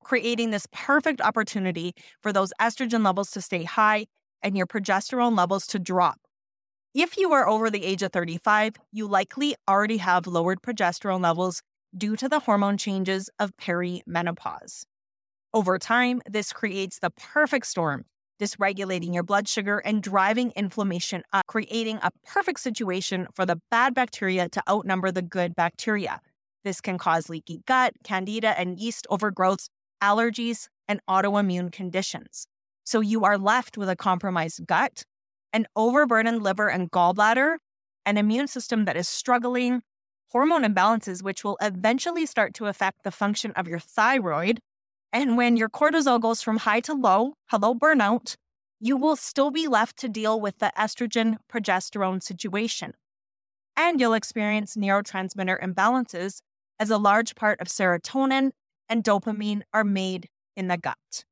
creating 0.05 0.51
this 0.51 0.67
perfect 0.71 1.21
opportunity 1.21 1.95
for 2.23 2.33
those 2.33 2.53
estrogen 2.61 3.05
levels 3.05 3.31
to 3.33 3.41
stay 3.41 3.65
high 3.65 4.07
and 4.43 4.57
your 4.57 4.67
progesterone 4.67 5.37
levels 5.37 5.67
to 5.67 5.79
drop. 5.79 6.21
If 6.95 7.17
you 7.17 7.33
are 7.33 7.49
over 7.49 7.71
the 7.71 7.85
age 7.85 8.03
of 8.03 8.13
35, 8.13 8.77
you 8.93 9.09
likely 9.09 9.57
already 9.69 9.97
have 9.97 10.29
lowered 10.29 10.63
progesterone 10.63 11.23
levels 11.23 11.61
due 11.97 12.15
to 12.15 12.29
the 12.29 12.39
hormone 12.41 12.77
changes 12.77 13.29
of 13.41 13.57
perimenopause. 13.57 14.85
Over 15.53 15.79
time, 15.79 16.23
this 16.29 16.53
creates 16.53 16.99
the 16.99 17.11
perfect 17.11 17.67
storm, 17.67 18.05
dysregulating 18.41 19.15
your 19.15 19.23
blood 19.23 19.49
sugar 19.49 19.79
and 19.79 20.03
driving 20.03 20.53
inflammation 20.57 21.23
up, 21.33 21.47
creating 21.47 21.99
a 22.03 22.11
perfect 22.25 22.61
situation 22.61 23.27
for 23.35 23.47
the 23.47 23.61
bad 23.71 23.95
bacteria 23.95 24.49
to 24.49 24.63
outnumber 24.69 25.11
the 25.11 25.23
good 25.23 25.55
bacteria. 25.57 26.21
This 26.65 26.81
can 26.81 26.99
cause 26.99 27.29
leaky 27.29 27.61
gut, 27.67 27.93
candida 28.05 28.59
and 28.59 28.79
yeast 28.79 29.07
overgrowths, 29.11 29.69
allergies, 30.05 30.69
and 30.87 31.01
autoimmune 31.09 31.73
conditions. 31.73 32.47
So 32.85 33.01
you 33.01 33.25
are 33.25 33.39
left 33.39 33.79
with 33.79 33.89
a 33.89 33.97
compromised 33.97 34.67
gut, 34.67 35.05
an 35.55 35.67
overburdened 35.75 36.43
liver 36.43 36.69
and 36.69 36.91
gallbladder, 36.91 37.57
an 38.05 38.19
immune 38.19 38.47
system 38.47 38.85
that 38.85 38.99
is 38.99 39.09
struggling, 39.09 39.81
hormone 40.29 40.63
imbalances, 40.63 41.23
which 41.23 41.43
will 41.43 41.57
eventually 41.63 42.27
start 42.27 42.53
to 42.55 42.67
affect 42.67 43.03
the 43.03 43.11
function 43.11 43.53
of 43.53 43.67
your 43.67 43.79
thyroid. 43.79 44.61
And 45.11 45.39
when 45.39 45.57
your 45.57 45.71
cortisol 45.71 46.21
goes 46.21 46.43
from 46.43 46.59
high 46.59 46.81
to 46.81 46.93
low, 46.93 47.35
hello, 47.47 47.75
burnout, 47.75 48.35
you 48.81 48.99
will 48.99 49.17
still 49.17 49.51
be 49.51 49.67
left 49.67 49.97
to 50.01 50.09
deal 50.09 50.39
with 50.39 50.59
the 50.59 50.71
estrogen 50.77 51.37
progesterone 51.51 52.23
situation. 52.23 52.93
And 53.77 53.99
you'll 53.99 54.13
experience 54.13 54.77
neurotransmitter 54.77 55.63
imbalances 55.63 56.41
as 56.79 56.91
a 56.91 56.99
large 56.99 57.35
part 57.35 57.61
of 57.61 57.69
serotonin 57.69 58.51
and 58.89 59.05
dopamine 59.05 59.63
are 59.73 59.85
made 59.85 60.29
in 60.57 60.69
the 60.69 60.77
gut. 60.77 61.25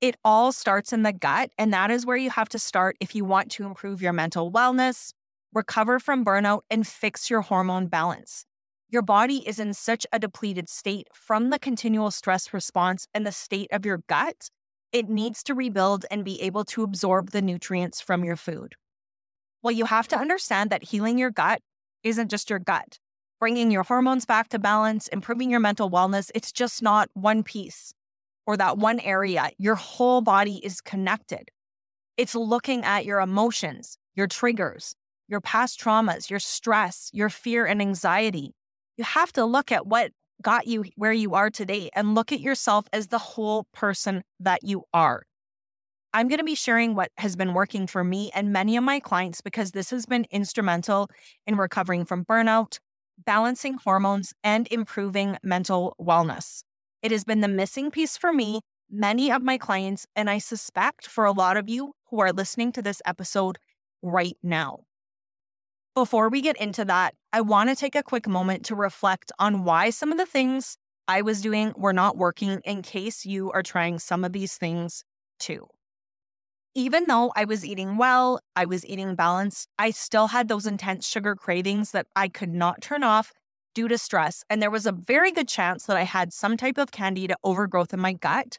It 0.00 0.16
all 0.24 0.52
starts 0.52 0.92
in 0.92 1.02
the 1.02 1.12
gut, 1.12 1.50
and 1.56 1.72
that 1.72 1.90
is 1.90 2.04
where 2.04 2.16
you 2.16 2.30
have 2.30 2.48
to 2.50 2.58
start 2.58 2.96
if 3.00 3.14
you 3.14 3.24
want 3.24 3.50
to 3.52 3.64
improve 3.64 4.02
your 4.02 4.12
mental 4.12 4.52
wellness, 4.52 5.12
recover 5.54 5.98
from 5.98 6.24
burnout, 6.24 6.60
and 6.68 6.86
fix 6.86 7.30
your 7.30 7.40
hormone 7.40 7.86
balance. 7.86 8.44
Your 8.88 9.02
body 9.02 9.46
is 9.48 9.58
in 9.58 9.74
such 9.74 10.06
a 10.12 10.18
depleted 10.18 10.68
state 10.68 11.08
from 11.12 11.50
the 11.50 11.58
continual 11.58 12.10
stress 12.10 12.52
response 12.52 13.06
and 13.14 13.26
the 13.26 13.32
state 13.32 13.68
of 13.72 13.84
your 13.84 14.02
gut. 14.06 14.48
It 14.92 15.08
needs 15.08 15.42
to 15.44 15.54
rebuild 15.54 16.06
and 16.10 16.24
be 16.24 16.40
able 16.42 16.64
to 16.66 16.82
absorb 16.82 17.30
the 17.30 17.42
nutrients 17.42 18.00
from 18.00 18.22
your 18.22 18.36
food. 18.36 18.74
Well, 19.62 19.72
you 19.72 19.86
have 19.86 20.06
to 20.08 20.16
understand 20.16 20.70
that 20.70 20.84
healing 20.84 21.18
your 21.18 21.30
gut 21.30 21.60
isn't 22.04 22.30
just 22.30 22.50
your 22.50 22.60
gut. 22.60 22.98
Bringing 23.38 23.70
your 23.70 23.82
hormones 23.82 24.24
back 24.24 24.48
to 24.48 24.58
balance, 24.58 25.08
improving 25.08 25.50
your 25.50 25.60
mental 25.60 25.90
wellness, 25.90 26.30
it's 26.34 26.52
just 26.52 26.82
not 26.82 27.10
one 27.12 27.42
piece 27.42 27.92
or 28.46 28.56
that 28.56 28.78
one 28.78 28.98
area, 29.00 29.50
your 29.58 29.74
whole 29.74 30.22
body 30.22 30.60
is 30.64 30.80
connected. 30.80 31.50
It's 32.16 32.34
looking 32.34 32.82
at 32.82 33.04
your 33.04 33.20
emotions, 33.20 33.98
your 34.14 34.26
triggers, 34.26 34.94
your 35.28 35.42
past 35.42 35.78
traumas, 35.78 36.30
your 36.30 36.38
stress, 36.38 37.10
your 37.12 37.28
fear 37.28 37.66
and 37.66 37.82
anxiety. 37.82 38.54
You 38.96 39.04
have 39.04 39.32
to 39.32 39.44
look 39.44 39.70
at 39.70 39.86
what 39.86 40.12
got 40.40 40.66
you 40.66 40.84
where 40.96 41.12
you 41.12 41.34
are 41.34 41.50
today 41.50 41.90
and 41.94 42.14
look 42.14 42.32
at 42.32 42.40
yourself 42.40 42.86
as 42.92 43.08
the 43.08 43.18
whole 43.18 43.66
person 43.74 44.22
that 44.40 44.62
you 44.62 44.84
are. 44.94 45.24
I'm 46.14 46.28
going 46.28 46.38
to 46.38 46.44
be 46.44 46.54
sharing 46.54 46.94
what 46.94 47.10
has 47.18 47.36
been 47.36 47.52
working 47.52 47.86
for 47.86 48.02
me 48.02 48.30
and 48.34 48.50
many 48.50 48.78
of 48.78 48.84
my 48.84 49.00
clients 49.00 49.42
because 49.42 49.72
this 49.72 49.90
has 49.90 50.06
been 50.06 50.26
instrumental 50.30 51.10
in 51.46 51.56
recovering 51.56 52.06
from 52.06 52.24
burnout, 52.24 52.78
balancing 53.26 53.74
hormones, 53.74 54.32
and 54.42 54.66
improving 54.70 55.36
mental 55.42 55.94
wellness. 56.00 56.62
It 57.02 57.10
has 57.10 57.24
been 57.24 57.40
the 57.40 57.48
missing 57.48 57.90
piece 57.90 58.16
for 58.16 58.32
me, 58.32 58.60
many 58.90 59.30
of 59.30 59.42
my 59.42 59.58
clients, 59.58 60.06
and 60.16 60.30
I 60.30 60.38
suspect 60.38 61.06
for 61.06 61.24
a 61.24 61.32
lot 61.32 61.56
of 61.56 61.68
you 61.68 61.92
who 62.10 62.20
are 62.20 62.32
listening 62.32 62.72
to 62.72 62.82
this 62.82 63.02
episode 63.04 63.58
right 64.02 64.36
now. 64.42 64.80
Before 65.94 66.28
we 66.28 66.40
get 66.40 66.56
into 66.58 66.84
that, 66.84 67.14
I 67.32 67.40
want 67.40 67.70
to 67.70 67.76
take 67.76 67.94
a 67.94 68.02
quick 68.02 68.28
moment 68.28 68.64
to 68.66 68.74
reflect 68.74 69.32
on 69.38 69.64
why 69.64 69.90
some 69.90 70.12
of 70.12 70.18
the 70.18 70.26
things 70.26 70.76
I 71.08 71.22
was 71.22 71.40
doing 71.40 71.72
were 71.76 71.92
not 71.92 72.16
working 72.16 72.60
in 72.64 72.82
case 72.82 73.24
you 73.24 73.50
are 73.52 73.62
trying 73.62 73.98
some 73.98 74.24
of 74.24 74.32
these 74.32 74.56
things 74.58 75.04
too. 75.38 75.66
Even 76.76 77.06
though 77.08 77.32
I 77.34 77.46
was 77.46 77.64
eating 77.64 77.96
well, 77.96 78.38
I 78.54 78.66
was 78.66 78.84
eating 78.84 79.14
balanced, 79.14 79.66
I 79.78 79.92
still 79.92 80.26
had 80.26 80.48
those 80.48 80.66
intense 80.66 81.08
sugar 81.08 81.34
cravings 81.34 81.92
that 81.92 82.06
I 82.14 82.28
could 82.28 82.52
not 82.52 82.82
turn 82.82 83.02
off 83.02 83.32
due 83.74 83.88
to 83.88 83.96
stress, 83.96 84.44
and 84.50 84.60
there 84.60 84.70
was 84.70 84.84
a 84.84 84.92
very 84.92 85.32
good 85.32 85.48
chance 85.48 85.86
that 85.86 85.96
I 85.96 86.02
had 86.02 86.34
some 86.34 86.58
type 86.58 86.76
of 86.76 86.90
candida 86.90 87.36
overgrowth 87.42 87.94
in 87.94 88.00
my 88.00 88.12
gut. 88.12 88.58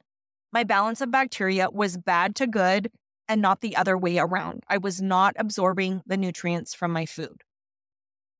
My 0.52 0.64
balance 0.64 1.00
of 1.00 1.12
bacteria 1.12 1.70
was 1.70 1.96
bad 1.96 2.36
to 2.38 2.48
good 2.48 2.90
and 3.28 3.40
not 3.40 3.62
the 3.62 3.76
other 3.76 3.96
way 3.96 4.18
around. 4.18 4.64
I 4.68 4.80
was 4.80 5.00
not 5.00 5.36
absorbing 5.38 6.02
the 6.08 6.18
nutrients 6.18 6.74
from 6.74 6.92
my 6.92 7.06
food. 7.06 7.44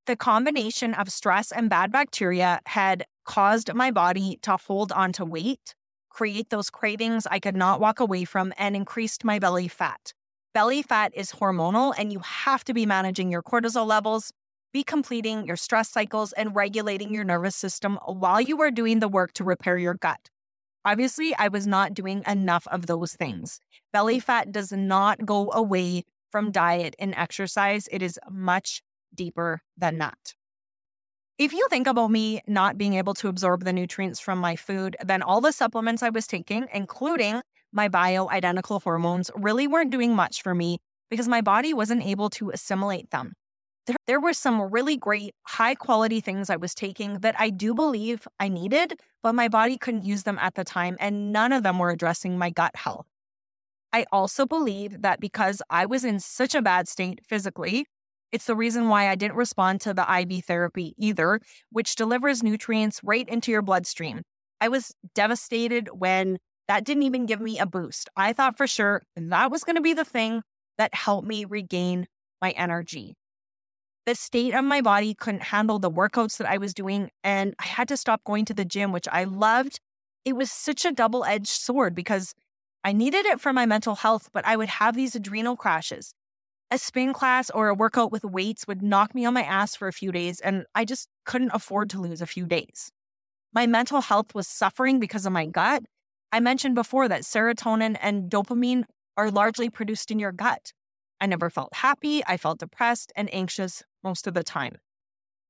The 0.08 0.16
combination 0.16 0.96
of 0.96 1.12
stress 1.12 1.52
and 1.52 1.70
bad 1.70 1.92
bacteria 1.92 2.62
had 2.66 3.06
caused 3.26 3.72
my 3.76 3.92
body 3.92 4.40
to 4.42 4.58
hold 4.58 4.92
on 4.92 5.12
to 5.14 5.24
weight, 5.26 5.76
create 6.18 6.50
those 6.50 6.70
cravings 6.72 7.28
I 7.30 7.40
could 7.40 7.56
not 7.56 7.80
walk 7.80 8.00
away 8.00 8.26
from, 8.26 8.52
and 8.58 8.76
increased 8.76 9.24
my 9.24 9.38
belly 9.38 9.68
fat. 9.68 10.14
Belly 10.54 10.82
fat 10.82 11.12
is 11.16 11.34
hormonal, 11.34 11.94
and 11.98 12.12
you 12.12 12.20
have 12.20 12.64
to 12.64 12.74
be 12.74 12.86
managing 12.88 13.32
your 13.32 13.44
cortisol 13.44 13.86
levels 13.86 14.32
be 14.74 14.84
completing 14.84 15.46
your 15.46 15.56
stress 15.56 15.90
cycles 15.90 16.34
and 16.34 16.56
regulating 16.56 17.14
your 17.14 17.24
nervous 17.24 17.56
system 17.56 17.98
while 18.06 18.42
you 18.42 18.62
are 18.62 18.70
doing 18.70 19.00
the 19.00 19.08
work 19.08 19.34
to 19.34 19.44
repair 19.44 19.78
your 19.78 19.96
gut. 19.96 20.30
Obviously, 20.86 21.34
I 21.36 21.48
was 21.48 21.66
not 21.66 21.94
doing 21.94 22.24
enough 22.28 22.68
of 22.68 22.86
those 22.86 23.14
things. 23.14 23.60
Belly 23.92 24.20
fat 24.20 24.52
does 24.52 24.72
not 24.72 25.26
go 25.26 25.52
away 25.52 26.04
from 26.32 26.52
diet 26.52 26.96
and 27.00 27.16
exercise, 27.16 27.88
it 27.92 28.02
is 28.02 28.20
much 28.30 28.82
deeper 29.16 29.62
than 29.78 29.98
that. 29.98 30.36
If 31.38 31.54
you 31.54 31.68
think 31.70 31.88
about 31.88 32.10
me 32.10 32.42
not 32.48 32.78
being 32.78 32.96
able 32.96 33.14
to 33.16 33.28
absorb 33.28 33.64
the 33.64 33.74
nutrients 33.74 34.20
from 34.20 34.40
my 34.40 34.56
food, 34.56 34.96
then 35.04 35.22
all 35.22 35.40
the 35.40 35.52
supplements 35.52 36.02
I 36.02 36.10
was 36.10 36.26
taking, 36.26 36.68
including 36.74 37.42
my 37.72 37.90
bioidentical 37.90 38.82
hormones, 38.82 39.30
really 39.36 39.68
weren't 39.68 39.92
doing 39.92 40.16
much 40.16 40.42
for 40.42 40.56
me 40.56 40.80
because 41.10 41.28
my 41.28 41.42
body 41.42 41.74
wasn't 41.74 42.04
able 42.04 42.30
to 42.32 42.50
assimilate 42.50 43.12
them 43.12 43.34
there, 43.88 43.96
there 44.06 44.20
were 44.20 44.34
some 44.34 44.62
really 44.62 44.98
great 44.98 45.34
high 45.44 45.74
quality 45.74 46.20
things 46.20 46.50
I 46.50 46.58
was 46.58 46.76
taking 46.76 47.20
that 47.20 47.36
I 47.40 47.50
do 47.50 47.74
believe 47.74 48.28
I 48.40 48.50
needed, 48.50 49.00
but 49.24 49.34
my 49.34 49.48
body 49.48 49.78
couldn't 49.78 50.06
use 50.06 50.24
them 50.24 50.38
at 50.40 50.56
the 50.56 50.64
time, 50.64 50.98
and 51.00 51.32
none 51.32 51.52
of 51.52 51.64
them 51.64 51.80
were 51.80 51.90
addressing 51.90 52.38
my 52.38 52.50
gut 52.50 52.76
health. 52.76 53.08
I 53.92 54.06
also 54.12 54.46
believe 54.46 55.02
that 55.02 55.20
because 55.20 55.62
I 55.70 55.86
was 55.86 56.04
in 56.04 56.20
such 56.20 56.54
a 56.54 56.62
bad 56.62 56.88
state 56.88 57.22
physically, 57.26 57.88
it's 58.32 58.46
the 58.46 58.56
reason 58.56 58.90
why 58.90 59.10
I 59.10 59.16
didn't 59.16 59.38
respond 59.38 59.82
to 59.82 59.94
the 59.94 60.06
IV 60.20 60.46
therapy 60.46 60.94
either, 60.98 61.40
which 61.72 61.96
delivers 61.96 62.44
nutrients 62.44 63.02
right 63.04 63.28
into 63.28 63.52
your 63.52 63.62
bloodstream. 63.62 64.24
I 64.60 64.70
was 64.70 64.94
devastated 65.14 65.90
when 65.94 66.38
that 66.68 66.84
didn't 66.84 67.04
even 67.04 67.26
give 67.26 67.40
me 67.40 67.60
a 67.60 67.66
boost. 67.66 68.10
I 68.16 68.34
thought 68.34 68.58
for 68.58 68.68
sure 68.68 69.02
that 69.16 69.52
was 69.52 69.64
going 69.64 69.76
to 69.76 69.82
be 69.82 69.94
the 69.94 70.06
thing 70.06 70.42
that 70.78 70.94
helped 70.94 71.28
me 71.28 71.46
regain 71.46 72.08
my 72.42 72.52
energy 72.52 73.16
the 74.08 74.16
state 74.16 74.54
of 74.54 74.64
my 74.64 74.80
body 74.80 75.14
couldn't 75.14 75.44
handle 75.44 75.80
the 75.80 75.92
workouts 75.92 76.38
that 76.38 76.50
I 76.50 76.58
was 76.58 76.74
doing. 76.74 77.12
And 77.26 77.54
I 77.60 77.66
had 77.66 77.90
to 77.90 77.98
stop 77.98 78.24
going 78.24 78.46
to 78.46 78.54
the 78.54 78.64
gym, 78.64 78.94
which 78.94 79.08
I 79.12 79.26
loved. 79.26 79.82
It 80.24 80.34
was 80.34 80.50
such 80.50 80.86
a 80.86 80.94
double 80.94 81.26
edged 81.26 81.50
sword 81.50 81.94
because 81.94 82.34
I 82.86 82.94
needed 82.94 83.26
it 83.26 83.42
for 83.42 83.52
my 83.52 83.66
mental 83.66 83.96
health, 83.96 84.30
but 84.32 84.46
I 84.48 84.56
would 84.56 84.70
have 84.70 84.96
these 84.96 85.14
adrenal 85.14 85.58
crashes. 85.58 86.14
A 86.70 86.78
spin 86.78 87.14
class 87.14 87.50
or 87.50 87.70
a 87.70 87.74
workout 87.74 88.12
with 88.12 88.26
weights 88.26 88.68
would 88.68 88.82
knock 88.82 89.16
me 89.16 89.24
on 89.24 89.34
my 89.34 89.44
ass 89.44 89.76
for 89.76 89.88
a 89.88 89.94
few 89.94 90.12
days, 90.12 90.42
and 90.42 90.66
I 90.76 90.84
just 90.84 91.08
couldn't 91.26 91.52
afford 91.54 91.90
to 91.92 92.02
lose 92.02 92.22
a 92.22 92.26
few 92.26 92.46
days. 92.46 92.92
My 93.54 93.66
mental 93.66 94.02
health 94.02 94.36
was 94.36 94.50
suffering 94.50 95.00
because 95.00 95.26
of 95.26 95.32
my 95.32 95.46
gut. 95.46 95.84
I 96.34 96.42
mentioned 96.42 96.76
before 96.76 97.08
that 97.08 97.22
serotonin 97.22 97.98
and 98.02 98.30
dopamine 98.30 98.84
are 99.16 99.32
largely 99.32 99.70
produced 99.70 100.12
in 100.12 100.20
your 100.20 100.34
gut. 100.34 100.74
I 101.22 101.26
never 101.26 101.50
felt 101.50 101.74
happy. 101.74 102.22
I 102.28 102.36
felt 102.36 102.60
depressed 102.60 103.14
and 103.16 103.34
anxious 103.34 103.82
most 104.04 104.28
of 104.28 104.34
the 104.34 104.44
time. 104.44 104.78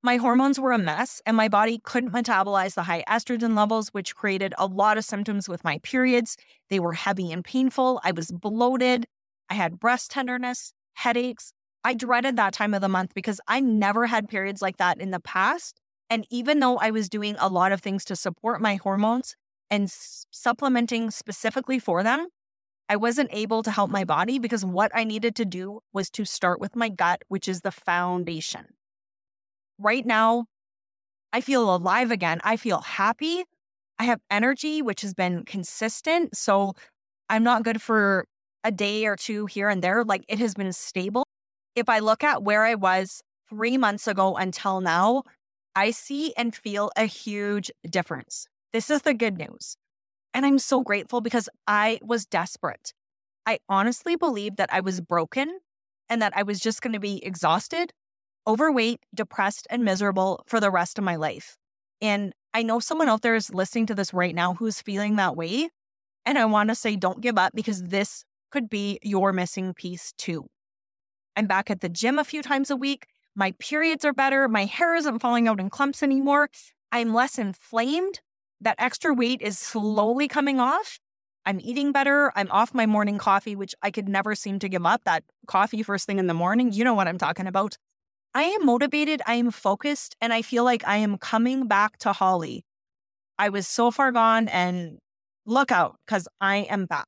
My 0.04 0.18
hormones 0.18 0.60
were 0.60 0.72
a 0.72 0.78
mess, 0.78 1.20
and 1.26 1.36
my 1.36 1.48
body 1.48 1.82
couldn't 1.84 2.12
metabolize 2.14 2.76
the 2.76 2.84
high 2.84 3.04
estrogen 3.10 3.58
levels, 3.58 3.90
which 3.90 4.16
created 4.16 4.54
a 4.60 4.68
lot 4.68 5.00
of 5.00 5.04
symptoms 5.04 5.50
with 5.50 5.64
my 5.64 5.80
periods. 5.80 6.38
They 6.70 6.80
were 6.80 6.94
heavy 6.94 7.32
and 7.32 7.44
painful. 7.44 8.00
I 8.04 8.12
was 8.12 8.32
bloated. 8.32 9.08
I 9.50 9.56
had 9.56 9.80
breast 9.80 10.12
tenderness, 10.12 10.74
headaches. 10.98 11.52
I 11.84 11.94
dreaded 11.94 12.36
that 12.36 12.54
time 12.54 12.74
of 12.74 12.82
the 12.82 12.90
month 12.90 13.14
because 13.14 13.40
I 13.48 13.60
never 13.60 14.08
had 14.08 14.28
periods 14.28 14.62
like 14.62 14.78
that 14.78 15.00
in 15.00 15.12
the 15.12 15.20
past. 15.20 15.80
And 16.10 16.26
even 16.30 16.60
though 16.60 16.78
I 16.78 16.92
was 16.92 17.10
doing 17.10 17.36
a 17.40 17.50
lot 17.50 17.72
of 17.72 17.82
things 17.82 18.06
to 18.06 18.16
support 18.16 18.62
my 18.62 18.76
hormones 18.76 19.36
and 19.70 19.86
s- 19.86 20.26
supplementing 20.32 21.12
specifically 21.12 21.80
for 21.80 22.04
them, 22.04 22.28
I 22.90 22.96
wasn't 22.96 23.30
able 23.34 23.64
to 23.64 23.72
help 23.72 23.90
my 23.90 24.06
body 24.06 24.40
because 24.40 24.64
what 24.64 24.92
I 24.94 25.04
needed 25.04 25.36
to 25.38 25.46
do 25.46 25.80
was 25.94 26.10
to 26.12 26.26
start 26.26 26.60
with 26.60 26.76
my 26.76 26.90
gut, 26.90 27.22
which 27.28 27.48
is 27.48 27.62
the 27.62 27.72
foundation 27.72 28.68
right 29.80 30.06
now, 30.06 30.46
I 31.34 31.42
feel 31.42 31.74
alive 31.74 32.12
again. 32.12 32.40
I 32.44 32.58
feel 32.58 32.82
happy. 32.82 33.44
I 34.00 34.06
have 34.06 34.20
energy, 34.30 34.82
which 34.82 35.02
has 35.02 35.14
been 35.14 35.44
consistent. 35.46 36.36
So 36.36 36.74
I'm 37.30 37.44
not 37.44 37.64
good 37.64 37.82
for 37.82 38.26
a 38.68 38.72
day 38.72 39.06
or 39.06 39.16
two 39.16 39.46
here 39.46 39.70
and 39.70 39.82
there. 39.82 40.04
Like 40.04 40.26
it 40.28 40.40
has 40.40 40.54
been 40.54 40.74
stable. 40.74 41.24
If 41.74 41.88
I 41.88 42.00
look 42.00 42.24
at 42.24 42.44
where 42.44 42.66
I 42.66 42.76
was 42.76 43.22
three 43.50 43.78
months 43.78 44.08
ago 44.08 44.36
until 44.36 44.82
now, 44.82 45.24
I 45.74 45.92
see 45.92 46.34
and 46.36 46.54
feel 46.54 46.92
a 46.98 47.06
huge 47.06 47.72
difference. 47.90 48.48
This 48.74 48.90
is 48.90 49.04
the 49.04 49.14
good 49.14 49.38
news. 49.38 49.78
And 50.34 50.46
I'm 50.46 50.60
so 50.60 50.82
grateful 50.82 51.22
because 51.22 51.48
I 51.66 52.00
was 52.04 52.26
desperate. 52.26 52.92
I 53.46 53.60
honestly 53.70 54.18
believed 54.18 54.58
that 54.58 54.74
I 54.74 54.82
was 54.82 55.00
broken 55.00 55.60
and 56.10 56.22
that 56.22 56.34
I 56.36 56.44
was 56.44 56.60
just 56.60 56.82
going 56.82 56.94
to 56.94 57.00
be 57.00 57.24
exhausted 57.26 57.94
overweight, 58.46 59.02
depressed, 59.14 59.68
and 59.70 59.84
miserable 59.84 60.42
for 60.48 60.60
the 60.60 60.72
rest 60.72 60.98
of 60.98 61.04
my 61.04 61.18
life. 61.18 61.58
And 62.02 62.34
I 62.54 62.64
know 62.64 62.80
someone 62.80 63.10
out 63.10 63.22
there 63.22 63.36
is 63.36 63.54
listening 63.54 63.86
to 63.88 63.96
this 63.96 64.14
right 64.14 64.34
now 64.34 64.54
who's 64.54 64.82
feeling 64.82 65.18
that 65.18 65.36
way. 65.36 65.70
And 66.26 66.38
I 66.38 66.46
want 66.46 66.70
to 66.70 66.76
say, 66.76 66.96
don't 66.96 67.22
give 67.22 67.38
up 67.38 67.52
because 67.54 67.84
this 67.84 68.24
could 68.52 68.70
be 68.70 69.00
your 69.02 69.34
missing 69.34 69.74
piece 69.74 70.14
too. 70.18 70.48
I'm 71.36 71.48
back 71.48 71.70
at 71.70 71.82
the 71.82 71.90
gym 71.90 72.20
a 72.20 72.24
few 72.24 72.42
times 72.42 72.72
a 72.72 72.76
week. 72.76 73.08
My 73.36 73.54
periods 73.60 74.04
are 74.04 74.14
better. 74.14 74.48
My 74.48 74.66
hair 74.66 74.96
isn't 74.96 75.20
falling 75.20 75.48
out 75.48 75.60
in 75.60 75.70
clumps 75.70 76.02
anymore. 76.02 76.50
I'm 76.92 77.14
less 77.14 77.38
inflamed. 77.38 78.22
That 78.62 78.76
extra 78.80 79.14
weight 79.14 79.42
is 79.42 79.60
slowly 79.60 80.28
coming 80.28 80.60
off. 80.60 81.00
I'm 81.46 81.60
eating 81.62 81.92
better. 81.92 82.32
I'm 82.36 82.52
off 82.52 82.74
my 82.74 82.86
morning 82.86 83.18
coffee, 83.18 83.56
which 83.56 83.76
I 83.82 83.92
could 83.92 84.10
never 84.10 84.36
seem 84.36 84.60
to 84.60 84.68
give 84.68 84.86
up. 84.86 85.04
That 85.06 85.24
coffee 85.48 85.84
first 85.84 86.06
thing 86.06 86.20
in 86.20 86.28
the 86.28 86.34
morning, 86.34 86.72
you 86.72 86.84
know 86.84 86.94
what 86.94 87.08
I'm 87.08 87.18
talking 87.18 87.48
about. 87.48 87.78
I 88.34 88.44
am 88.44 88.66
motivated, 88.66 89.22
I 89.26 89.36
am 89.36 89.52
focused, 89.52 90.16
and 90.20 90.34
I 90.34 90.42
feel 90.42 90.64
like 90.64 90.86
I 90.88 90.98
am 90.98 91.18
coming 91.18 91.68
back 91.68 91.98
to 92.00 92.14
Holly. 92.14 92.66
I 93.40 93.50
was 93.50 93.68
so 93.68 93.92
far 93.92 94.12
gone, 94.12 94.48
and 94.48 94.98
look 95.46 95.72
out 95.72 95.96
because 96.06 96.28
I 96.42 96.58
am 96.70 96.86
back. 96.86 97.08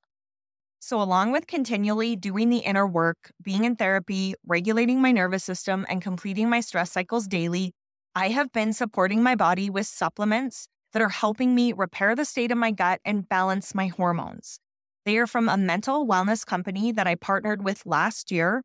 So, 0.79 1.01
along 1.01 1.31
with 1.31 1.47
continually 1.47 2.15
doing 2.15 2.49
the 2.49 2.59
inner 2.59 2.87
work, 2.87 3.31
being 3.41 3.65
in 3.65 3.75
therapy, 3.75 4.33
regulating 4.45 5.01
my 5.01 5.11
nervous 5.11 5.43
system, 5.43 5.85
and 5.89 6.01
completing 6.01 6.49
my 6.49 6.61
stress 6.61 6.91
cycles 6.91 7.27
daily, 7.27 7.73
I 8.15 8.29
have 8.29 8.51
been 8.53 8.73
supporting 8.73 9.21
my 9.21 9.35
body 9.35 9.69
with 9.69 9.87
supplements 9.87 10.67
that 10.93 11.01
are 11.01 11.09
helping 11.09 11.53
me 11.53 11.73
repair 11.73 12.15
the 12.15 12.25
state 12.25 12.51
of 12.51 12.57
my 12.57 12.71
gut 12.71 13.01
and 13.05 13.27
balance 13.27 13.75
my 13.75 13.87
hormones. 13.87 14.59
They 15.05 15.17
are 15.17 15.27
from 15.27 15.49
a 15.49 15.57
mental 15.57 16.07
wellness 16.07 16.45
company 16.45 16.91
that 16.93 17.07
I 17.07 17.15
partnered 17.15 17.63
with 17.63 17.85
last 17.85 18.31
year 18.31 18.63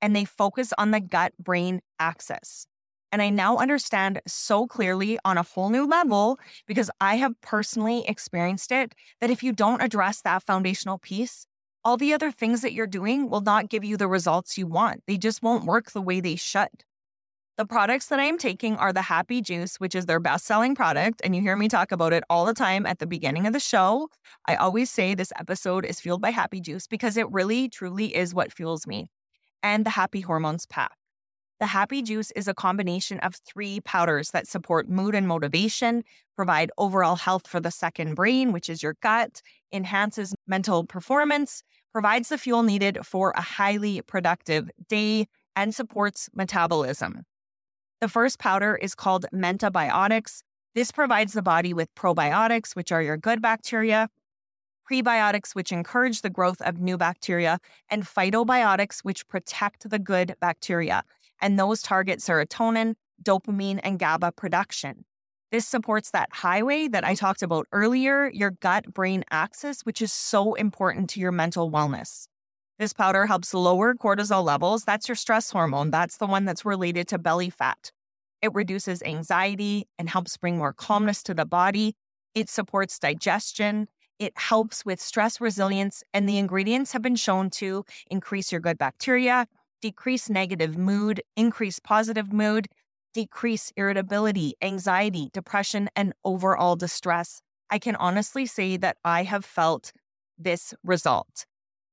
and 0.00 0.14
they 0.14 0.24
focus 0.24 0.72
on 0.78 0.90
the 0.90 1.00
gut 1.00 1.32
brain 1.38 1.80
axis. 1.98 2.66
And 3.10 3.22
I 3.22 3.30
now 3.30 3.56
understand 3.56 4.20
so 4.26 4.66
clearly 4.66 5.18
on 5.24 5.38
a 5.38 5.42
whole 5.42 5.70
new 5.70 5.86
level 5.86 6.38
because 6.66 6.90
I 7.00 7.16
have 7.16 7.40
personally 7.40 8.04
experienced 8.06 8.70
it 8.70 8.94
that 9.20 9.30
if 9.30 9.42
you 9.42 9.52
don't 9.52 9.80
address 9.80 10.20
that 10.22 10.42
foundational 10.42 10.98
piece, 10.98 11.46
all 11.84 11.96
the 11.96 12.12
other 12.12 12.30
things 12.30 12.60
that 12.60 12.72
you're 12.72 12.86
doing 12.86 13.30
will 13.30 13.40
not 13.40 13.70
give 13.70 13.84
you 13.84 13.96
the 13.96 14.08
results 14.08 14.58
you 14.58 14.66
want. 14.66 15.02
They 15.06 15.16
just 15.16 15.42
won't 15.42 15.64
work 15.64 15.92
the 15.92 16.02
way 16.02 16.20
they 16.20 16.36
should. 16.36 16.68
The 17.56 17.66
products 17.66 18.06
that 18.06 18.20
I 18.20 18.24
am 18.24 18.38
taking 18.38 18.76
are 18.76 18.92
the 18.92 19.02
Happy 19.02 19.40
Juice, 19.40 19.80
which 19.80 19.94
is 19.94 20.06
their 20.06 20.20
best 20.20 20.44
selling 20.44 20.74
product. 20.76 21.20
And 21.24 21.34
you 21.34 21.42
hear 21.42 21.56
me 21.56 21.66
talk 21.66 21.90
about 21.90 22.12
it 22.12 22.22
all 22.30 22.44
the 22.44 22.54
time 22.54 22.86
at 22.86 22.98
the 22.98 23.06
beginning 23.06 23.46
of 23.46 23.52
the 23.52 23.58
show. 23.58 24.10
I 24.46 24.54
always 24.54 24.90
say 24.90 25.14
this 25.14 25.32
episode 25.36 25.84
is 25.84 25.98
fueled 25.98 26.20
by 26.20 26.30
Happy 26.30 26.60
Juice 26.60 26.86
because 26.86 27.16
it 27.16 27.28
really, 27.32 27.68
truly 27.68 28.14
is 28.14 28.34
what 28.34 28.52
fuels 28.52 28.86
me 28.86 29.10
and 29.62 29.84
the 29.84 29.90
Happy 29.90 30.20
Hormones 30.20 30.66
Pack. 30.66 30.97
The 31.60 31.66
Happy 31.66 32.02
Juice 32.02 32.30
is 32.32 32.46
a 32.46 32.54
combination 32.54 33.18
of 33.18 33.34
three 33.34 33.80
powders 33.80 34.30
that 34.30 34.46
support 34.46 34.88
mood 34.88 35.16
and 35.16 35.26
motivation, 35.26 36.04
provide 36.36 36.70
overall 36.78 37.16
health 37.16 37.48
for 37.48 37.58
the 37.58 37.72
second 37.72 38.14
brain, 38.14 38.52
which 38.52 38.70
is 38.70 38.80
your 38.80 38.94
gut, 39.02 39.42
enhances 39.72 40.36
mental 40.46 40.84
performance, 40.84 41.64
provides 41.92 42.28
the 42.28 42.38
fuel 42.38 42.62
needed 42.62 42.98
for 43.04 43.32
a 43.32 43.40
highly 43.40 44.00
productive 44.02 44.70
day, 44.88 45.26
and 45.56 45.74
supports 45.74 46.28
metabolism. 46.32 47.24
The 48.00 48.08
first 48.08 48.38
powder 48.38 48.76
is 48.76 48.94
called 48.94 49.26
Mentabiotics. 49.34 50.42
This 50.76 50.92
provides 50.92 51.32
the 51.32 51.42
body 51.42 51.74
with 51.74 51.92
probiotics, 51.96 52.76
which 52.76 52.92
are 52.92 53.02
your 53.02 53.16
good 53.16 53.42
bacteria, 53.42 54.08
prebiotics, 54.88 55.56
which 55.56 55.72
encourage 55.72 56.22
the 56.22 56.30
growth 56.30 56.62
of 56.62 56.80
new 56.80 56.96
bacteria, 56.96 57.58
and 57.90 58.04
phytobiotics, 58.04 59.00
which 59.00 59.26
protect 59.26 59.90
the 59.90 59.98
good 59.98 60.36
bacteria. 60.40 61.02
And 61.40 61.58
those 61.58 61.82
target 61.82 62.20
serotonin, 62.20 62.94
dopamine, 63.22 63.80
and 63.82 63.98
GABA 63.98 64.32
production. 64.32 65.04
This 65.50 65.66
supports 65.66 66.10
that 66.10 66.28
highway 66.32 66.88
that 66.88 67.04
I 67.04 67.14
talked 67.14 67.42
about 67.42 67.66
earlier, 67.72 68.30
your 68.34 68.50
gut 68.50 68.92
brain 68.92 69.24
axis, 69.30 69.80
which 69.82 70.02
is 70.02 70.12
so 70.12 70.54
important 70.54 71.08
to 71.10 71.20
your 71.20 71.32
mental 71.32 71.70
wellness. 71.70 72.26
This 72.78 72.92
powder 72.92 73.26
helps 73.26 73.54
lower 73.54 73.94
cortisol 73.94 74.44
levels. 74.44 74.84
That's 74.84 75.08
your 75.08 75.16
stress 75.16 75.50
hormone. 75.50 75.90
That's 75.90 76.18
the 76.18 76.26
one 76.26 76.44
that's 76.44 76.64
related 76.64 77.08
to 77.08 77.18
belly 77.18 77.50
fat. 77.50 77.90
It 78.42 78.54
reduces 78.54 79.02
anxiety 79.02 79.88
and 79.98 80.08
helps 80.08 80.36
bring 80.36 80.58
more 80.58 80.72
calmness 80.72 81.22
to 81.24 81.34
the 81.34 81.46
body. 81.46 81.96
It 82.34 82.48
supports 82.48 82.98
digestion. 82.98 83.88
It 84.18 84.32
helps 84.36 84.84
with 84.84 85.00
stress 85.00 85.40
resilience, 85.40 86.02
and 86.12 86.28
the 86.28 86.38
ingredients 86.38 86.92
have 86.92 87.02
been 87.02 87.16
shown 87.16 87.50
to 87.50 87.84
increase 88.10 88.50
your 88.50 88.60
good 88.60 88.76
bacteria, 88.76 89.46
decrease 89.80 90.28
negative 90.28 90.76
mood, 90.76 91.22
increase 91.36 91.78
positive 91.78 92.32
mood, 92.32 92.68
decrease 93.14 93.72
irritability, 93.76 94.54
anxiety, 94.62 95.30
depression, 95.32 95.88
and 95.96 96.12
overall 96.24 96.76
distress. 96.76 97.40
I 97.70 97.78
can 97.78 97.96
honestly 97.96 98.46
say 98.46 98.76
that 98.76 98.96
I 99.04 99.24
have 99.24 99.44
felt 99.44 99.92
this 100.38 100.74
result. 100.84 101.46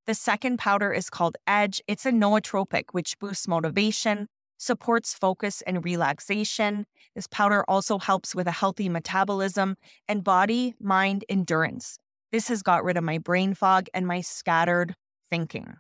The 0.06 0.14
second 0.14 0.60
powder 0.60 0.94
is 0.94 1.10
called 1.10 1.36
Edge. 1.48 1.82
It's 1.88 2.06
a 2.06 2.12
nootropic, 2.12 2.86
which 2.92 3.18
boosts 3.18 3.48
motivation, 3.48 4.28
supports 4.58 5.14
focus 5.14 5.64
and 5.66 5.84
relaxation. 5.84 6.86
This 7.16 7.28
powder 7.28 7.64
also 7.68 7.98
helps 7.98 8.36
with 8.36 8.48
a 8.48 8.52
healthy 8.52 8.88
metabolism 8.88 9.78
and 10.08 10.24
body 10.24 10.76
mind 10.80 11.26
endurance. 11.28 11.98
This 12.32 12.48
has 12.50 12.62
got 12.62 12.84
rid 12.84 12.98
of 12.98 13.04
my 13.04 13.18
brain 13.18 13.54
fog 13.54 13.88
and 13.94 14.06
my 14.06 14.22
scattered 14.22 14.96
thinking. 15.30 15.76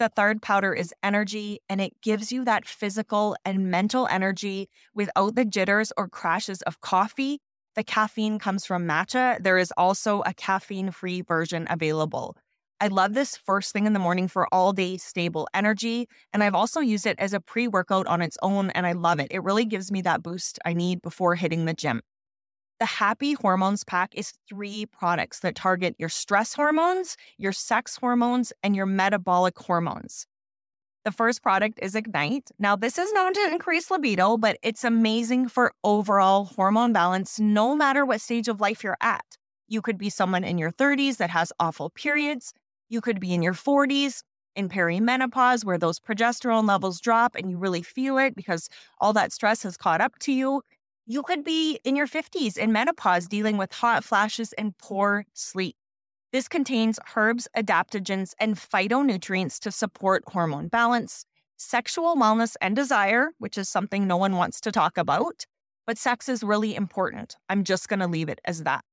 The 0.00 0.08
third 0.08 0.40
powder 0.40 0.72
is 0.72 0.94
energy, 1.02 1.60
and 1.68 1.78
it 1.78 1.92
gives 2.00 2.32
you 2.32 2.42
that 2.46 2.64
physical 2.64 3.36
and 3.44 3.70
mental 3.70 4.08
energy 4.10 4.70
without 4.94 5.34
the 5.34 5.44
jitters 5.44 5.92
or 5.94 6.08
crashes 6.08 6.62
of 6.62 6.80
coffee. 6.80 7.42
The 7.74 7.84
caffeine 7.84 8.38
comes 8.38 8.64
from 8.64 8.88
matcha. 8.88 9.36
There 9.42 9.58
is 9.58 9.74
also 9.76 10.22
a 10.24 10.32
caffeine 10.32 10.90
free 10.90 11.20
version 11.20 11.66
available. 11.68 12.34
I 12.80 12.86
love 12.86 13.12
this 13.12 13.36
first 13.36 13.74
thing 13.74 13.84
in 13.84 13.92
the 13.92 13.98
morning 13.98 14.26
for 14.26 14.48
all 14.50 14.72
day 14.72 14.96
stable 14.96 15.46
energy. 15.52 16.08
And 16.32 16.42
I've 16.42 16.54
also 16.54 16.80
used 16.80 17.04
it 17.04 17.16
as 17.18 17.34
a 17.34 17.40
pre 17.40 17.68
workout 17.68 18.06
on 18.06 18.22
its 18.22 18.38
own, 18.40 18.70
and 18.70 18.86
I 18.86 18.92
love 18.92 19.20
it. 19.20 19.28
It 19.30 19.44
really 19.44 19.66
gives 19.66 19.92
me 19.92 20.00
that 20.00 20.22
boost 20.22 20.58
I 20.64 20.72
need 20.72 21.02
before 21.02 21.34
hitting 21.34 21.66
the 21.66 21.74
gym. 21.74 22.00
The 22.80 22.86
Happy 22.86 23.34
Hormones 23.34 23.84
Pack 23.84 24.14
is 24.14 24.32
three 24.48 24.86
products 24.86 25.40
that 25.40 25.54
target 25.54 25.94
your 25.98 26.08
stress 26.08 26.54
hormones, 26.54 27.18
your 27.36 27.52
sex 27.52 27.98
hormones, 27.98 28.54
and 28.62 28.74
your 28.74 28.86
metabolic 28.86 29.58
hormones. 29.58 30.26
The 31.04 31.12
first 31.12 31.42
product 31.42 31.78
is 31.82 31.94
Ignite. 31.94 32.50
Now, 32.58 32.76
this 32.76 32.96
is 32.96 33.12
known 33.12 33.34
to 33.34 33.48
increase 33.52 33.90
libido, 33.90 34.38
but 34.38 34.56
it's 34.62 34.82
amazing 34.82 35.48
for 35.48 35.74
overall 35.84 36.46
hormone 36.46 36.94
balance 36.94 37.38
no 37.38 37.76
matter 37.76 38.06
what 38.06 38.22
stage 38.22 38.48
of 38.48 38.62
life 38.62 38.82
you're 38.82 38.96
at. 39.02 39.36
You 39.68 39.82
could 39.82 39.98
be 39.98 40.08
someone 40.08 40.42
in 40.42 40.56
your 40.56 40.72
30s 40.72 41.18
that 41.18 41.28
has 41.28 41.52
awful 41.60 41.90
periods. 41.90 42.54
You 42.88 43.02
could 43.02 43.20
be 43.20 43.34
in 43.34 43.42
your 43.42 43.52
40s 43.52 44.22
in 44.56 44.70
perimenopause 44.70 45.66
where 45.66 45.78
those 45.78 46.00
progesterone 46.00 46.66
levels 46.66 46.98
drop 46.98 47.34
and 47.34 47.50
you 47.50 47.58
really 47.58 47.82
feel 47.82 48.16
it 48.16 48.34
because 48.34 48.70
all 48.98 49.12
that 49.12 49.32
stress 49.32 49.64
has 49.64 49.76
caught 49.76 50.00
up 50.00 50.18
to 50.20 50.32
you. 50.32 50.62
You 51.10 51.24
could 51.24 51.42
be 51.42 51.80
in 51.82 51.96
your 51.96 52.06
50s 52.06 52.56
in 52.56 52.70
menopause 52.70 53.26
dealing 53.26 53.56
with 53.56 53.72
hot 53.72 54.04
flashes 54.04 54.52
and 54.52 54.78
poor 54.78 55.26
sleep. 55.34 55.74
This 56.32 56.46
contains 56.46 57.00
herbs, 57.16 57.48
adaptogens, 57.56 58.32
and 58.38 58.54
phytonutrients 58.54 59.58
to 59.62 59.72
support 59.72 60.22
hormone 60.28 60.68
balance, 60.68 61.24
sexual 61.56 62.14
wellness 62.14 62.54
and 62.60 62.76
desire, 62.76 63.30
which 63.38 63.58
is 63.58 63.68
something 63.68 64.06
no 64.06 64.16
one 64.16 64.36
wants 64.36 64.60
to 64.60 64.70
talk 64.70 64.96
about, 64.96 65.46
but 65.84 65.98
sex 65.98 66.28
is 66.28 66.44
really 66.44 66.76
important. 66.76 67.34
I'm 67.48 67.64
just 67.64 67.88
going 67.88 67.98
to 67.98 68.06
leave 68.06 68.28
it 68.28 68.40
as 68.44 68.62
that. 68.62 68.84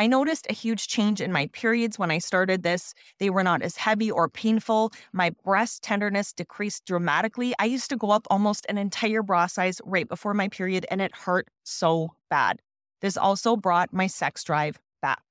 I 0.00 0.06
noticed 0.06 0.46
a 0.48 0.54
huge 0.54 0.88
change 0.88 1.20
in 1.20 1.30
my 1.30 1.48
periods 1.48 1.98
when 1.98 2.10
I 2.10 2.20
started 2.20 2.62
this. 2.62 2.94
They 3.18 3.28
were 3.28 3.42
not 3.42 3.60
as 3.60 3.76
heavy 3.76 4.10
or 4.10 4.30
painful. 4.30 4.94
My 5.12 5.28
breast 5.44 5.82
tenderness 5.82 6.32
decreased 6.32 6.86
dramatically. 6.86 7.52
I 7.58 7.66
used 7.66 7.90
to 7.90 7.98
go 7.98 8.10
up 8.10 8.26
almost 8.30 8.64
an 8.70 8.78
entire 8.78 9.22
bra 9.22 9.46
size 9.46 9.78
right 9.84 10.08
before 10.08 10.32
my 10.32 10.48
period, 10.48 10.86
and 10.90 11.02
it 11.02 11.14
hurt 11.14 11.48
so 11.64 12.14
bad. 12.30 12.62
This 13.02 13.18
also 13.18 13.56
brought 13.56 13.92
my 13.92 14.06
sex 14.06 14.42
drive 14.42 14.80
back. 15.02 15.22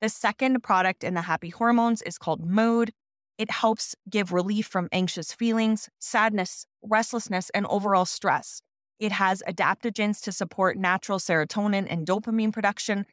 The 0.00 0.08
second 0.08 0.62
product 0.62 1.04
in 1.04 1.12
the 1.12 1.20
Happy 1.20 1.50
Hormones 1.50 2.00
is 2.00 2.16
called 2.16 2.42
Mood. 2.42 2.94
It 3.36 3.50
helps 3.50 3.94
give 4.08 4.32
relief 4.32 4.66
from 4.66 4.88
anxious 4.92 5.34
feelings, 5.34 5.90
sadness, 5.98 6.64
restlessness, 6.82 7.50
and 7.50 7.66
overall 7.66 8.06
stress. 8.06 8.62
It 8.98 9.12
has 9.12 9.42
adaptogens 9.46 10.22
to 10.22 10.32
support 10.32 10.78
natural 10.78 11.18
serotonin 11.18 11.86
and 11.90 12.06
dopamine 12.06 12.50
production. 12.50 13.04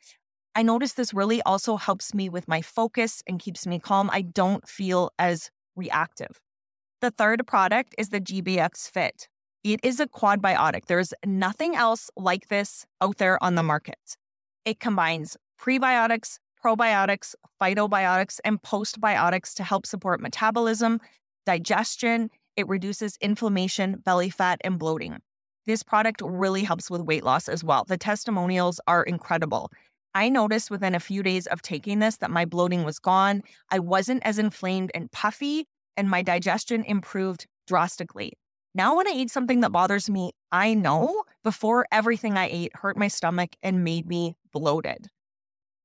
I 0.58 0.64
notice 0.64 0.94
this 0.94 1.14
really 1.14 1.40
also 1.44 1.78
helps 1.78 2.16
me 2.16 2.30
with 2.30 2.48
my 2.48 2.64
focus 2.64 3.22
and 3.28 3.38
keeps 3.38 3.68
me 3.68 3.78
calm. 3.78 4.10
I 4.12 4.24
don't 4.24 4.68
feel 4.68 5.12
as 5.20 5.52
reactive. 5.76 6.42
The 7.00 7.12
third 7.12 7.46
product 7.46 7.94
is 8.00 8.10
the 8.10 8.20
GBX 8.20 8.90
Fit. 8.90 9.28
It 9.64 9.80
is 9.84 10.00
a 10.00 10.08
quadbiotic. 10.08 10.86
There's 10.88 11.14
nothing 11.24 11.76
else 11.76 12.10
like 12.18 12.48
this 12.48 12.88
out 13.02 13.20
there 13.20 13.42
on 13.44 13.54
the 13.54 13.62
market. 13.62 14.18
It 14.66 14.80
combines 14.80 15.38
prebiotics, 15.62 16.40
probiotics, 16.66 17.36
phytobiotics, 17.62 18.40
and 18.44 18.60
postbiotics 18.64 19.54
to 19.54 19.64
help 19.64 19.86
support 19.86 20.22
metabolism, 20.22 21.00
digestion. 21.46 22.32
It 22.56 22.68
reduces 22.68 23.16
inflammation, 23.22 24.02
belly 24.04 24.32
fat, 24.32 24.60
and 24.64 24.80
bloating. 24.80 25.20
This 25.68 25.84
product 25.84 26.22
really 26.26 26.64
helps 26.64 26.90
with 26.90 27.02
weight 27.02 27.26
loss 27.26 27.48
as 27.48 27.64
well. 27.64 27.84
The 27.84 27.98
testimonials 27.98 28.80
are 28.88 29.04
incredible. 29.04 29.70
I 30.18 30.30
noticed 30.30 30.72
within 30.72 30.96
a 30.96 31.00
few 31.00 31.22
days 31.22 31.46
of 31.46 31.62
taking 31.62 32.00
this 32.00 32.18
that 32.18 32.32
my 32.32 32.44
bloating 32.44 32.84
was 32.84 32.98
gone. 32.98 33.44
I 33.70 33.78
wasn't 33.78 34.26
as 34.26 34.40
inflamed 34.40 34.90
and 34.96 35.12
puffy, 35.12 35.68
and 35.96 36.10
my 36.10 36.24
digestion 36.24 36.84
improved 36.86 37.46
drastically. 37.68 38.34
Now, 38.74 38.98
when 38.98 39.08
I 39.08 39.12
eat 39.12 39.30
something 39.30 39.60
that 39.60 39.72
bothers 39.72 40.10
me, 40.10 40.32
I 40.52 40.74
know 40.74 41.24
before 41.44 41.86
everything 41.92 42.36
I 42.36 42.50
ate 42.52 42.72
hurt 42.78 42.98
my 42.98 43.10
stomach 43.10 43.52
and 43.62 43.84
made 43.84 44.08
me 44.08 44.36
bloated. 44.52 45.06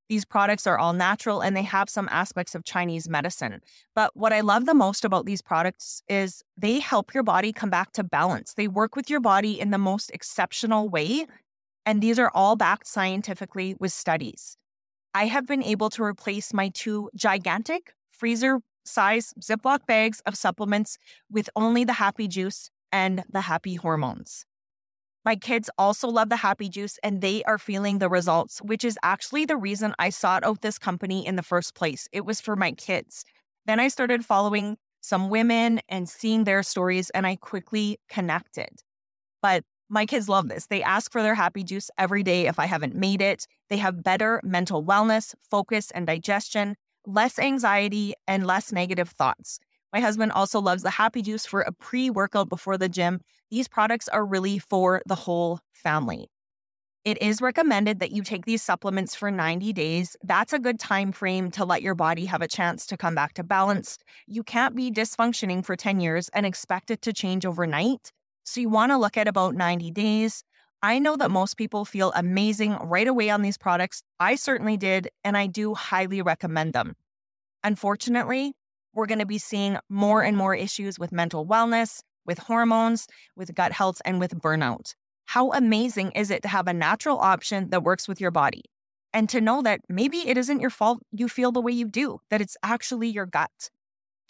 These 0.08 0.24
products 0.24 0.66
are 0.66 0.78
all 0.78 0.94
natural 0.94 1.42
and 1.42 1.54
they 1.54 1.62
have 1.62 1.90
some 1.90 2.08
aspects 2.10 2.54
of 2.54 2.64
Chinese 2.64 3.10
medicine. 3.10 3.60
But 3.94 4.16
what 4.16 4.32
I 4.32 4.40
love 4.40 4.64
the 4.64 4.72
most 4.72 5.04
about 5.04 5.26
these 5.26 5.42
products 5.42 6.02
is 6.08 6.42
they 6.56 6.78
help 6.80 7.12
your 7.12 7.22
body 7.22 7.52
come 7.52 7.68
back 7.68 7.92
to 7.92 8.02
balance. 8.02 8.54
They 8.54 8.66
work 8.66 8.96
with 8.96 9.10
your 9.10 9.20
body 9.20 9.60
in 9.60 9.72
the 9.72 9.78
most 9.78 10.10
exceptional 10.14 10.88
way. 10.88 11.26
And 11.84 12.02
these 12.02 12.18
are 12.18 12.30
all 12.34 12.56
backed 12.56 12.86
scientifically 12.86 13.74
with 13.78 13.92
studies. 13.92 14.56
I 15.14 15.26
have 15.26 15.46
been 15.46 15.62
able 15.62 15.90
to 15.90 16.02
replace 16.02 16.54
my 16.54 16.70
two 16.70 17.10
gigantic 17.14 17.94
freezer 18.10 18.60
size 18.84 19.34
Ziploc 19.40 19.86
bags 19.86 20.20
of 20.26 20.36
supplements 20.36 20.98
with 21.30 21.50
only 21.54 21.84
the 21.84 21.94
happy 21.94 22.28
juice 22.28 22.70
and 22.90 23.24
the 23.30 23.42
happy 23.42 23.74
hormones. 23.74 24.44
My 25.24 25.36
kids 25.36 25.70
also 25.78 26.08
love 26.08 26.30
the 26.30 26.36
happy 26.36 26.68
juice 26.68 26.98
and 27.02 27.20
they 27.20 27.44
are 27.44 27.58
feeling 27.58 27.98
the 27.98 28.08
results, 28.08 28.60
which 28.60 28.84
is 28.84 28.98
actually 29.02 29.44
the 29.44 29.56
reason 29.56 29.94
I 29.98 30.10
sought 30.10 30.44
out 30.44 30.62
this 30.62 30.78
company 30.78 31.24
in 31.24 31.36
the 31.36 31.42
first 31.42 31.74
place. 31.74 32.08
It 32.10 32.24
was 32.24 32.40
for 32.40 32.56
my 32.56 32.72
kids. 32.72 33.24
Then 33.66 33.78
I 33.78 33.88
started 33.88 34.24
following 34.24 34.78
some 35.00 35.30
women 35.30 35.80
and 35.88 36.08
seeing 36.08 36.44
their 36.44 36.62
stories, 36.62 37.10
and 37.10 37.26
I 37.26 37.36
quickly 37.36 37.98
connected. 38.08 38.82
But 39.40 39.64
my 39.92 40.06
kids 40.06 40.26
love 40.26 40.48
this. 40.48 40.66
They 40.68 40.82
ask 40.82 41.12
for 41.12 41.22
their 41.22 41.34
happy 41.34 41.62
juice 41.62 41.90
every 41.98 42.22
day 42.22 42.46
if 42.46 42.58
I 42.58 42.64
haven't 42.64 42.94
made 42.94 43.20
it. 43.20 43.46
They 43.68 43.76
have 43.76 44.02
better 44.02 44.40
mental 44.42 44.82
wellness, 44.82 45.34
focus, 45.50 45.90
and 45.90 46.06
digestion, 46.06 46.76
less 47.06 47.38
anxiety, 47.38 48.14
and 48.26 48.46
less 48.46 48.72
negative 48.72 49.10
thoughts. 49.10 49.60
My 49.92 50.00
husband 50.00 50.32
also 50.32 50.62
loves 50.62 50.82
the 50.82 50.90
Happy 50.90 51.20
Juice 51.20 51.44
for 51.44 51.60
a 51.60 51.72
pre 51.72 52.08
workout 52.08 52.48
before 52.48 52.78
the 52.78 52.88
gym. 52.88 53.20
These 53.50 53.68
products 53.68 54.08
are 54.08 54.24
really 54.24 54.58
for 54.58 55.02
the 55.04 55.14
whole 55.14 55.60
family. 55.72 56.30
It 57.04 57.20
is 57.20 57.42
recommended 57.42 58.00
that 58.00 58.12
you 58.12 58.22
take 58.22 58.46
these 58.46 58.62
supplements 58.62 59.14
for 59.14 59.30
90 59.30 59.74
days. 59.74 60.16
That's 60.22 60.54
a 60.54 60.58
good 60.58 60.80
time 60.80 61.12
frame 61.12 61.50
to 61.50 61.66
let 61.66 61.82
your 61.82 61.94
body 61.94 62.24
have 62.24 62.40
a 62.40 62.48
chance 62.48 62.86
to 62.86 62.96
come 62.96 63.14
back 63.14 63.34
to 63.34 63.42
balance. 63.42 63.98
You 64.26 64.42
can't 64.42 64.74
be 64.74 64.90
dysfunctioning 64.90 65.66
for 65.66 65.76
10 65.76 66.00
years 66.00 66.30
and 66.32 66.46
expect 66.46 66.90
it 66.90 67.02
to 67.02 67.12
change 67.12 67.44
overnight. 67.44 68.10
So 68.44 68.60
you 68.60 68.68
want 68.68 68.92
to 68.92 68.98
look 68.98 69.16
at 69.16 69.28
about 69.28 69.54
90 69.54 69.90
days. 69.90 70.44
I 70.82 70.98
know 70.98 71.16
that 71.16 71.30
most 71.30 71.56
people 71.56 71.84
feel 71.84 72.12
amazing 72.16 72.72
right 72.82 73.06
away 73.06 73.30
on 73.30 73.42
these 73.42 73.56
products. 73.56 74.02
I 74.18 74.34
certainly 74.34 74.76
did, 74.76 75.08
and 75.22 75.36
I 75.36 75.46
do 75.46 75.74
highly 75.74 76.22
recommend 76.22 76.72
them. 76.72 76.96
Unfortunately, 77.62 78.54
we're 78.92 79.06
going 79.06 79.20
to 79.20 79.26
be 79.26 79.38
seeing 79.38 79.78
more 79.88 80.22
and 80.22 80.36
more 80.36 80.54
issues 80.54 80.98
with 80.98 81.12
mental 81.12 81.46
wellness, 81.46 82.00
with 82.26 82.38
hormones, 82.38 83.06
with 83.36 83.54
gut 83.54 83.72
health, 83.72 84.02
and 84.04 84.18
with 84.18 84.34
burnout. 84.40 84.94
How 85.26 85.52
amazing 85.52 86.10
is 86.12 86.30
it 86.30 86.42
to 86.42 86.48
have 86.48 86.66
a 86.66 86.72
natural 86.72 87.18
option 87.18 87.70
that 87.70 87.84
works 87.84 88.08
with 88.08 88.20
your 88.20 88.32
body? 88.32 88.62
And 89.14 89.28
to 89.28 89.40
know 89.40 89.62
that 89.62 89.80
maybe 89.88 90.28
it 90.28 90.36
isn't 90.36 90.60
your 90.60 90.70
fault 90.70 91.00
you 91.12 91.28
feel 91.28 91.52
the 91.52 91.60
way 91.60 91.72
you 91.72 91.86
do, 91.86 92.18
that 92.30 92.40
it's 92.40 92.56
actually 92.62 93.08
your 93.08 93.26
gut. 93.26 93.70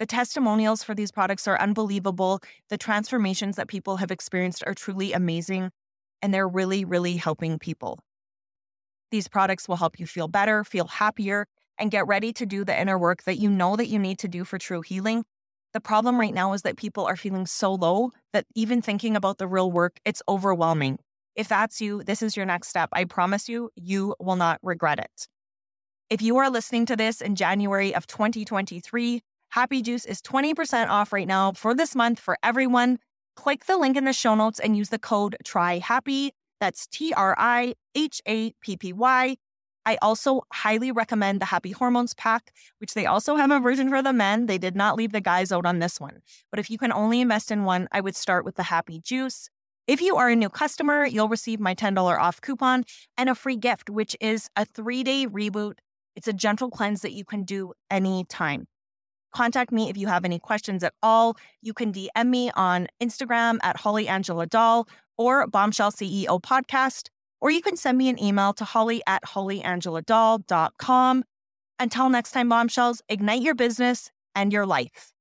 The 0.02 0.06
testimonials 0.06 0.82
for 0.82 0.96
these 0.96 1.12
products 1.12 1.46
are 1.46 1.56
unbelievable. 1.60 2.40
The 2.70 2.76
transformations 2.76 3.54
that 3.54 3.68
people 3.68 3.98
have 3.98 4.10
experienced 4.10 4.64
are 4.66 4.74
truly 4.74 5.12
amazing, 5.12 5.70
and 6.20 6.34
they're 6.34 6.48
really, 6.48 6.84
really 6.84 7.16
helping 7.16 7.56
people. 7.56 8.00
These 9.12 9.28
products 9.28 9.68
will 9.68 9.76
help 9.76 10.00
you 10.00 10.06
feel 10.08 10.26
better, 10.26 10.64
feel 10.64 10.88
happier, 10.88 11.46
and 11.78 11.92
get 11.92 12.08
ready 12.08 12.32
to 12.32 12.44
do 12.44 12.64
the 12.64 12.76
inner 12.76 12.98
work 12.98 13.22
that 13.22 13.38
you 13.38 13.48
know 13.48 13.76
that 13.76 13.86
you 13.86 14.00
need 14.00 14.18
to 14.18 14.26
do 14.26 14.42
for 14.42 14.58
true 14.58 14.80
healing. 14.80 15.22
The 15.72 15.80
problem 15.80 16.18
right 16.18 16.34
now 16.34 16.52
is 16.52 16.62
that 16.62 16.76
people 16.76 17.06
are 17.06 17.14
feeling 17.14 17.46
so 17.46 17.72
low 17.72 18.10
that 18.32 18.46
even 18.56 18.82
thinking 18.82 19.14
about 19.14 19.38
the 19.38 19.46
real 19.46 19.70
work, 19.70 20.00
it's 20.04 20.20
overwhelming. 20.28 20.98
If 21.36 21.46
that's 21.46 21.80
you, 21.80 22.02
this 22.02 22.22
is 22.22 22.36
your 22.36 22.46
next 22.46 22.70
step. 22.70 22.88
I 22.92 23.04
promise 23.04 23.48
you, 23.48 23.70
you 23.76 24.16
will 24.18 24.34
not 24.34 24.58
regret 24.64 24.98
it. 24.98 25.28
If 26.10 26.20
you 26.20 26.38
are 26.38 26.50
listening 26.50 26.86
to 26.86 26.96
this 26.96 27.20
in 27.20 27.36
January 27.36 27.94
of 27.94 28.08
2023, 28.08 29.22
Happy 29.52 29.82
Juice 29.82 30.06
is 30.06 30.22
20% 30.22 30.88
off 30.88 31.12
right 31.12 31.28
now 31.28 31.52
for 31.52 31.74
this 31.74 31.94
month 31.94 32.18
for 32.18 32.38
everyone. 32.42 32.98
Click 33.36 33.66
the 33.66 33.76
link 33.76 33.98
in 33.98 34.06
the 34.06 34.12
show 34.14 34.34
notes 34.34 34.58
and 34.58 34.78
use 34.78 34.88
the 34.88 34.98
code 34.98 35.36
TRI 35.44 35.78
HAPPY. 35.78 36.30
That's 36.58 36.86
T 36.86 37.12
R 37.12 37.34
I 37.38 37.74
H 37.94 38.22
A 38.26 38.52
P 38.62 38.78
P 38.78 38.94
Y 38.94 39.36
I 39.84 39.98
also 40.00 40.40
highly 40.54 40.90
recommend 40.90 41.42
the 41.42 41.44
Happy 41.44 41.72
Hormones 41.72 42.14
pack, 42.14 42.54
which 42.78 42.94
they 42.94 43.04
also 43.04 43.36
have 43.36 43.50
a 43.50 43.60
version 43.60 43.90
for 43.90 44.00
the 44.00 44.14
men. 44.14 44.46
They 44.46 44.56
did 44.56 44.74
not 44.74 44.96
leave 44.96 45.12
the 45.12 45.20
guys 45.20 45.52
out 45.52 45.66
on 45.66 45.80
this 45.80 46.00
one. 46.00 46.22
But 46.50 46.58
if 46.58 46.70
you 46.70 46.78
can 46.78 46.90
only 46.90 47.20
invest 47.20 47.50
in 47.50 47.64
one, 47.64 47.88
I 47.92 48.00
would 48.00 48.16
start 48.16 48.46
with 48.46 48.54
the 48.54 48.62
Happy 48.62 49.00
Juice. 49.00 49.50
If 49.86 50.00
you 50.00 50.16
are 50.16 50.30
a 50.30 50.36
new 50.36 50.48
customer, 50.48 51.04
you'll 51.04 51.28
receive 51.28 51.60
my 51.60 51.74
$10 51.74 52.18
off 52.18 52.40
coupon 52.40 52.84
and 53.18 53.28
a 53.28 53.34
free 53.34 53.56
gift, 53.56 53.90
which 53.90 54.16
is 54.18 54.48
a 54.56 54.64
three 54.64 55.02
day 55.02 55.26
reboot. 55.26 55.74
It's 56.16 56.28
a 56.28 56.32
gentle 56.32 56.70
cleanse 56.70 57.02
that 57.02 57.12
you 57.12 57.26
can 57.26 57.42
do 57.42 57.74
anytime. 57.90 58.66
Contact 59.32 59.72
me 59.72 59.90
if 59.90 59.96
you 59.96 60.06
have 60.06 60.24
any 60.24 60.38
questions 60.38 60.84
at 60.84 60.94
all. 61.02 61.36
You 61.62 61.74
can 61.74 61.92
DM 61.92 62.26
me 62.26 62.50
on 62.54 62.88
Instagram 63.02 63.58
at 63.62 63.78
Holly 63.78 64.08
Angela 64.08 64.46
Doll 64.46 64.88
or 65.16 65.46
Bombshell 65.46 65.92
CEO 65.92 66.40
Podcast 66.40 67.08
or 67.42 67.50
you 67.50 67.60
can 67.60 67.76
send 67.76 67.98
me 67.98 68.08
an 68.08 68.22
email 68.22 68.54
to 68.54 68.64
holly 68.64 69.02
at 69.06 69.22
hollyangeladoll.com. 69.24 71.24
Until 71.78 72.08
next 72.08 72.30
time, 72.30 72.48
bombshells, 72.48 73.02
ignite 73.08 73.42
your 73.42 73.56
business 73.56 74.10
and 74.34 74.52
your 74.52 74.64
life. 74.64 75.12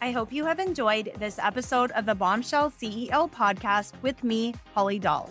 I 0.00 0.10
hope 0.10 0.32
you 0.32 0.46
have 0.46 0.58
enjoyed 0.58 1.12
this 1.18 1.38
episode 1.38 1.92
of 1.92 2.06
the 2.06 2.14
Bombshell 2.14 2.70
CEO 2.70 3.30
podcast 3.30 3.92
with 4.00 4.24
me, 4.24 4.54
Holly 4.74 4.98
Doll. 4.98 5.30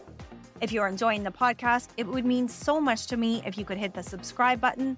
If 0.62 0.72
you're 0.72 0.88
enjoying 0.88 1.24
the 1.24 1.32
podcast, 1.32 1.90
it 1.98 2.08
would 2.08 2.24
mean 2.24 2.48
so 2.48 2.80
much 2.80 3.08
to 3.08 3.18
me 3.18 3.42
if 3.44 3.58
you 3.58 3.66
could 3.66 3.80
hit 3.80 3.96
the 3.96 4.04
subscribe 4.04 4.62
button, 4.62 4.96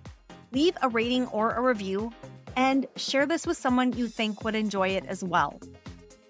leave 0.54 0.78
a 0.82 0.90
rating 0.90 1.28
or 1.28 1.52
a 1.52 1.62
review, 1.62 2.12
and 2.56 2.86
share 2.96 3.26
this 3.26 3.48
with 3.48 3.58
someone 3.58 3.94
you 3.94 4.08
think 4.08 4.44
would 4.44 4.56
enjoy 4.56 4.90
it 4.90 5.06
as 5.08 5.24
well. 5.24 5.60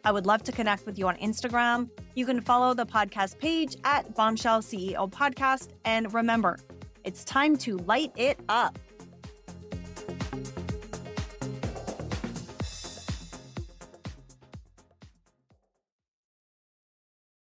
I 0.06 0.12
would 0.12 0.26
love 0.26 0.44
to 0.44 0.52
connect 0.52 0.86
with 0.86 0.98
you 1.00 1.08
on 1.08 1.16
Instagram. 1.18 1.90
You 2.16 2.26
can 2.26 2.42
follow 2.42 2.74
the 2.74 2.86
podcast 2.86 3.40
page 3.40 3.78
at 3.84 4.14
Bombshell 4.16 4.62
CEO 4.62 5.10
Podcast. 5.10 5.70
And 5.86 6.14
remember, 6.14 6.58
it's 7.04 7.24
time 7.24 7.58
to 7.60 7.78
light 7.78 8.12
it 8.18 8.40
up. 8.50 8.78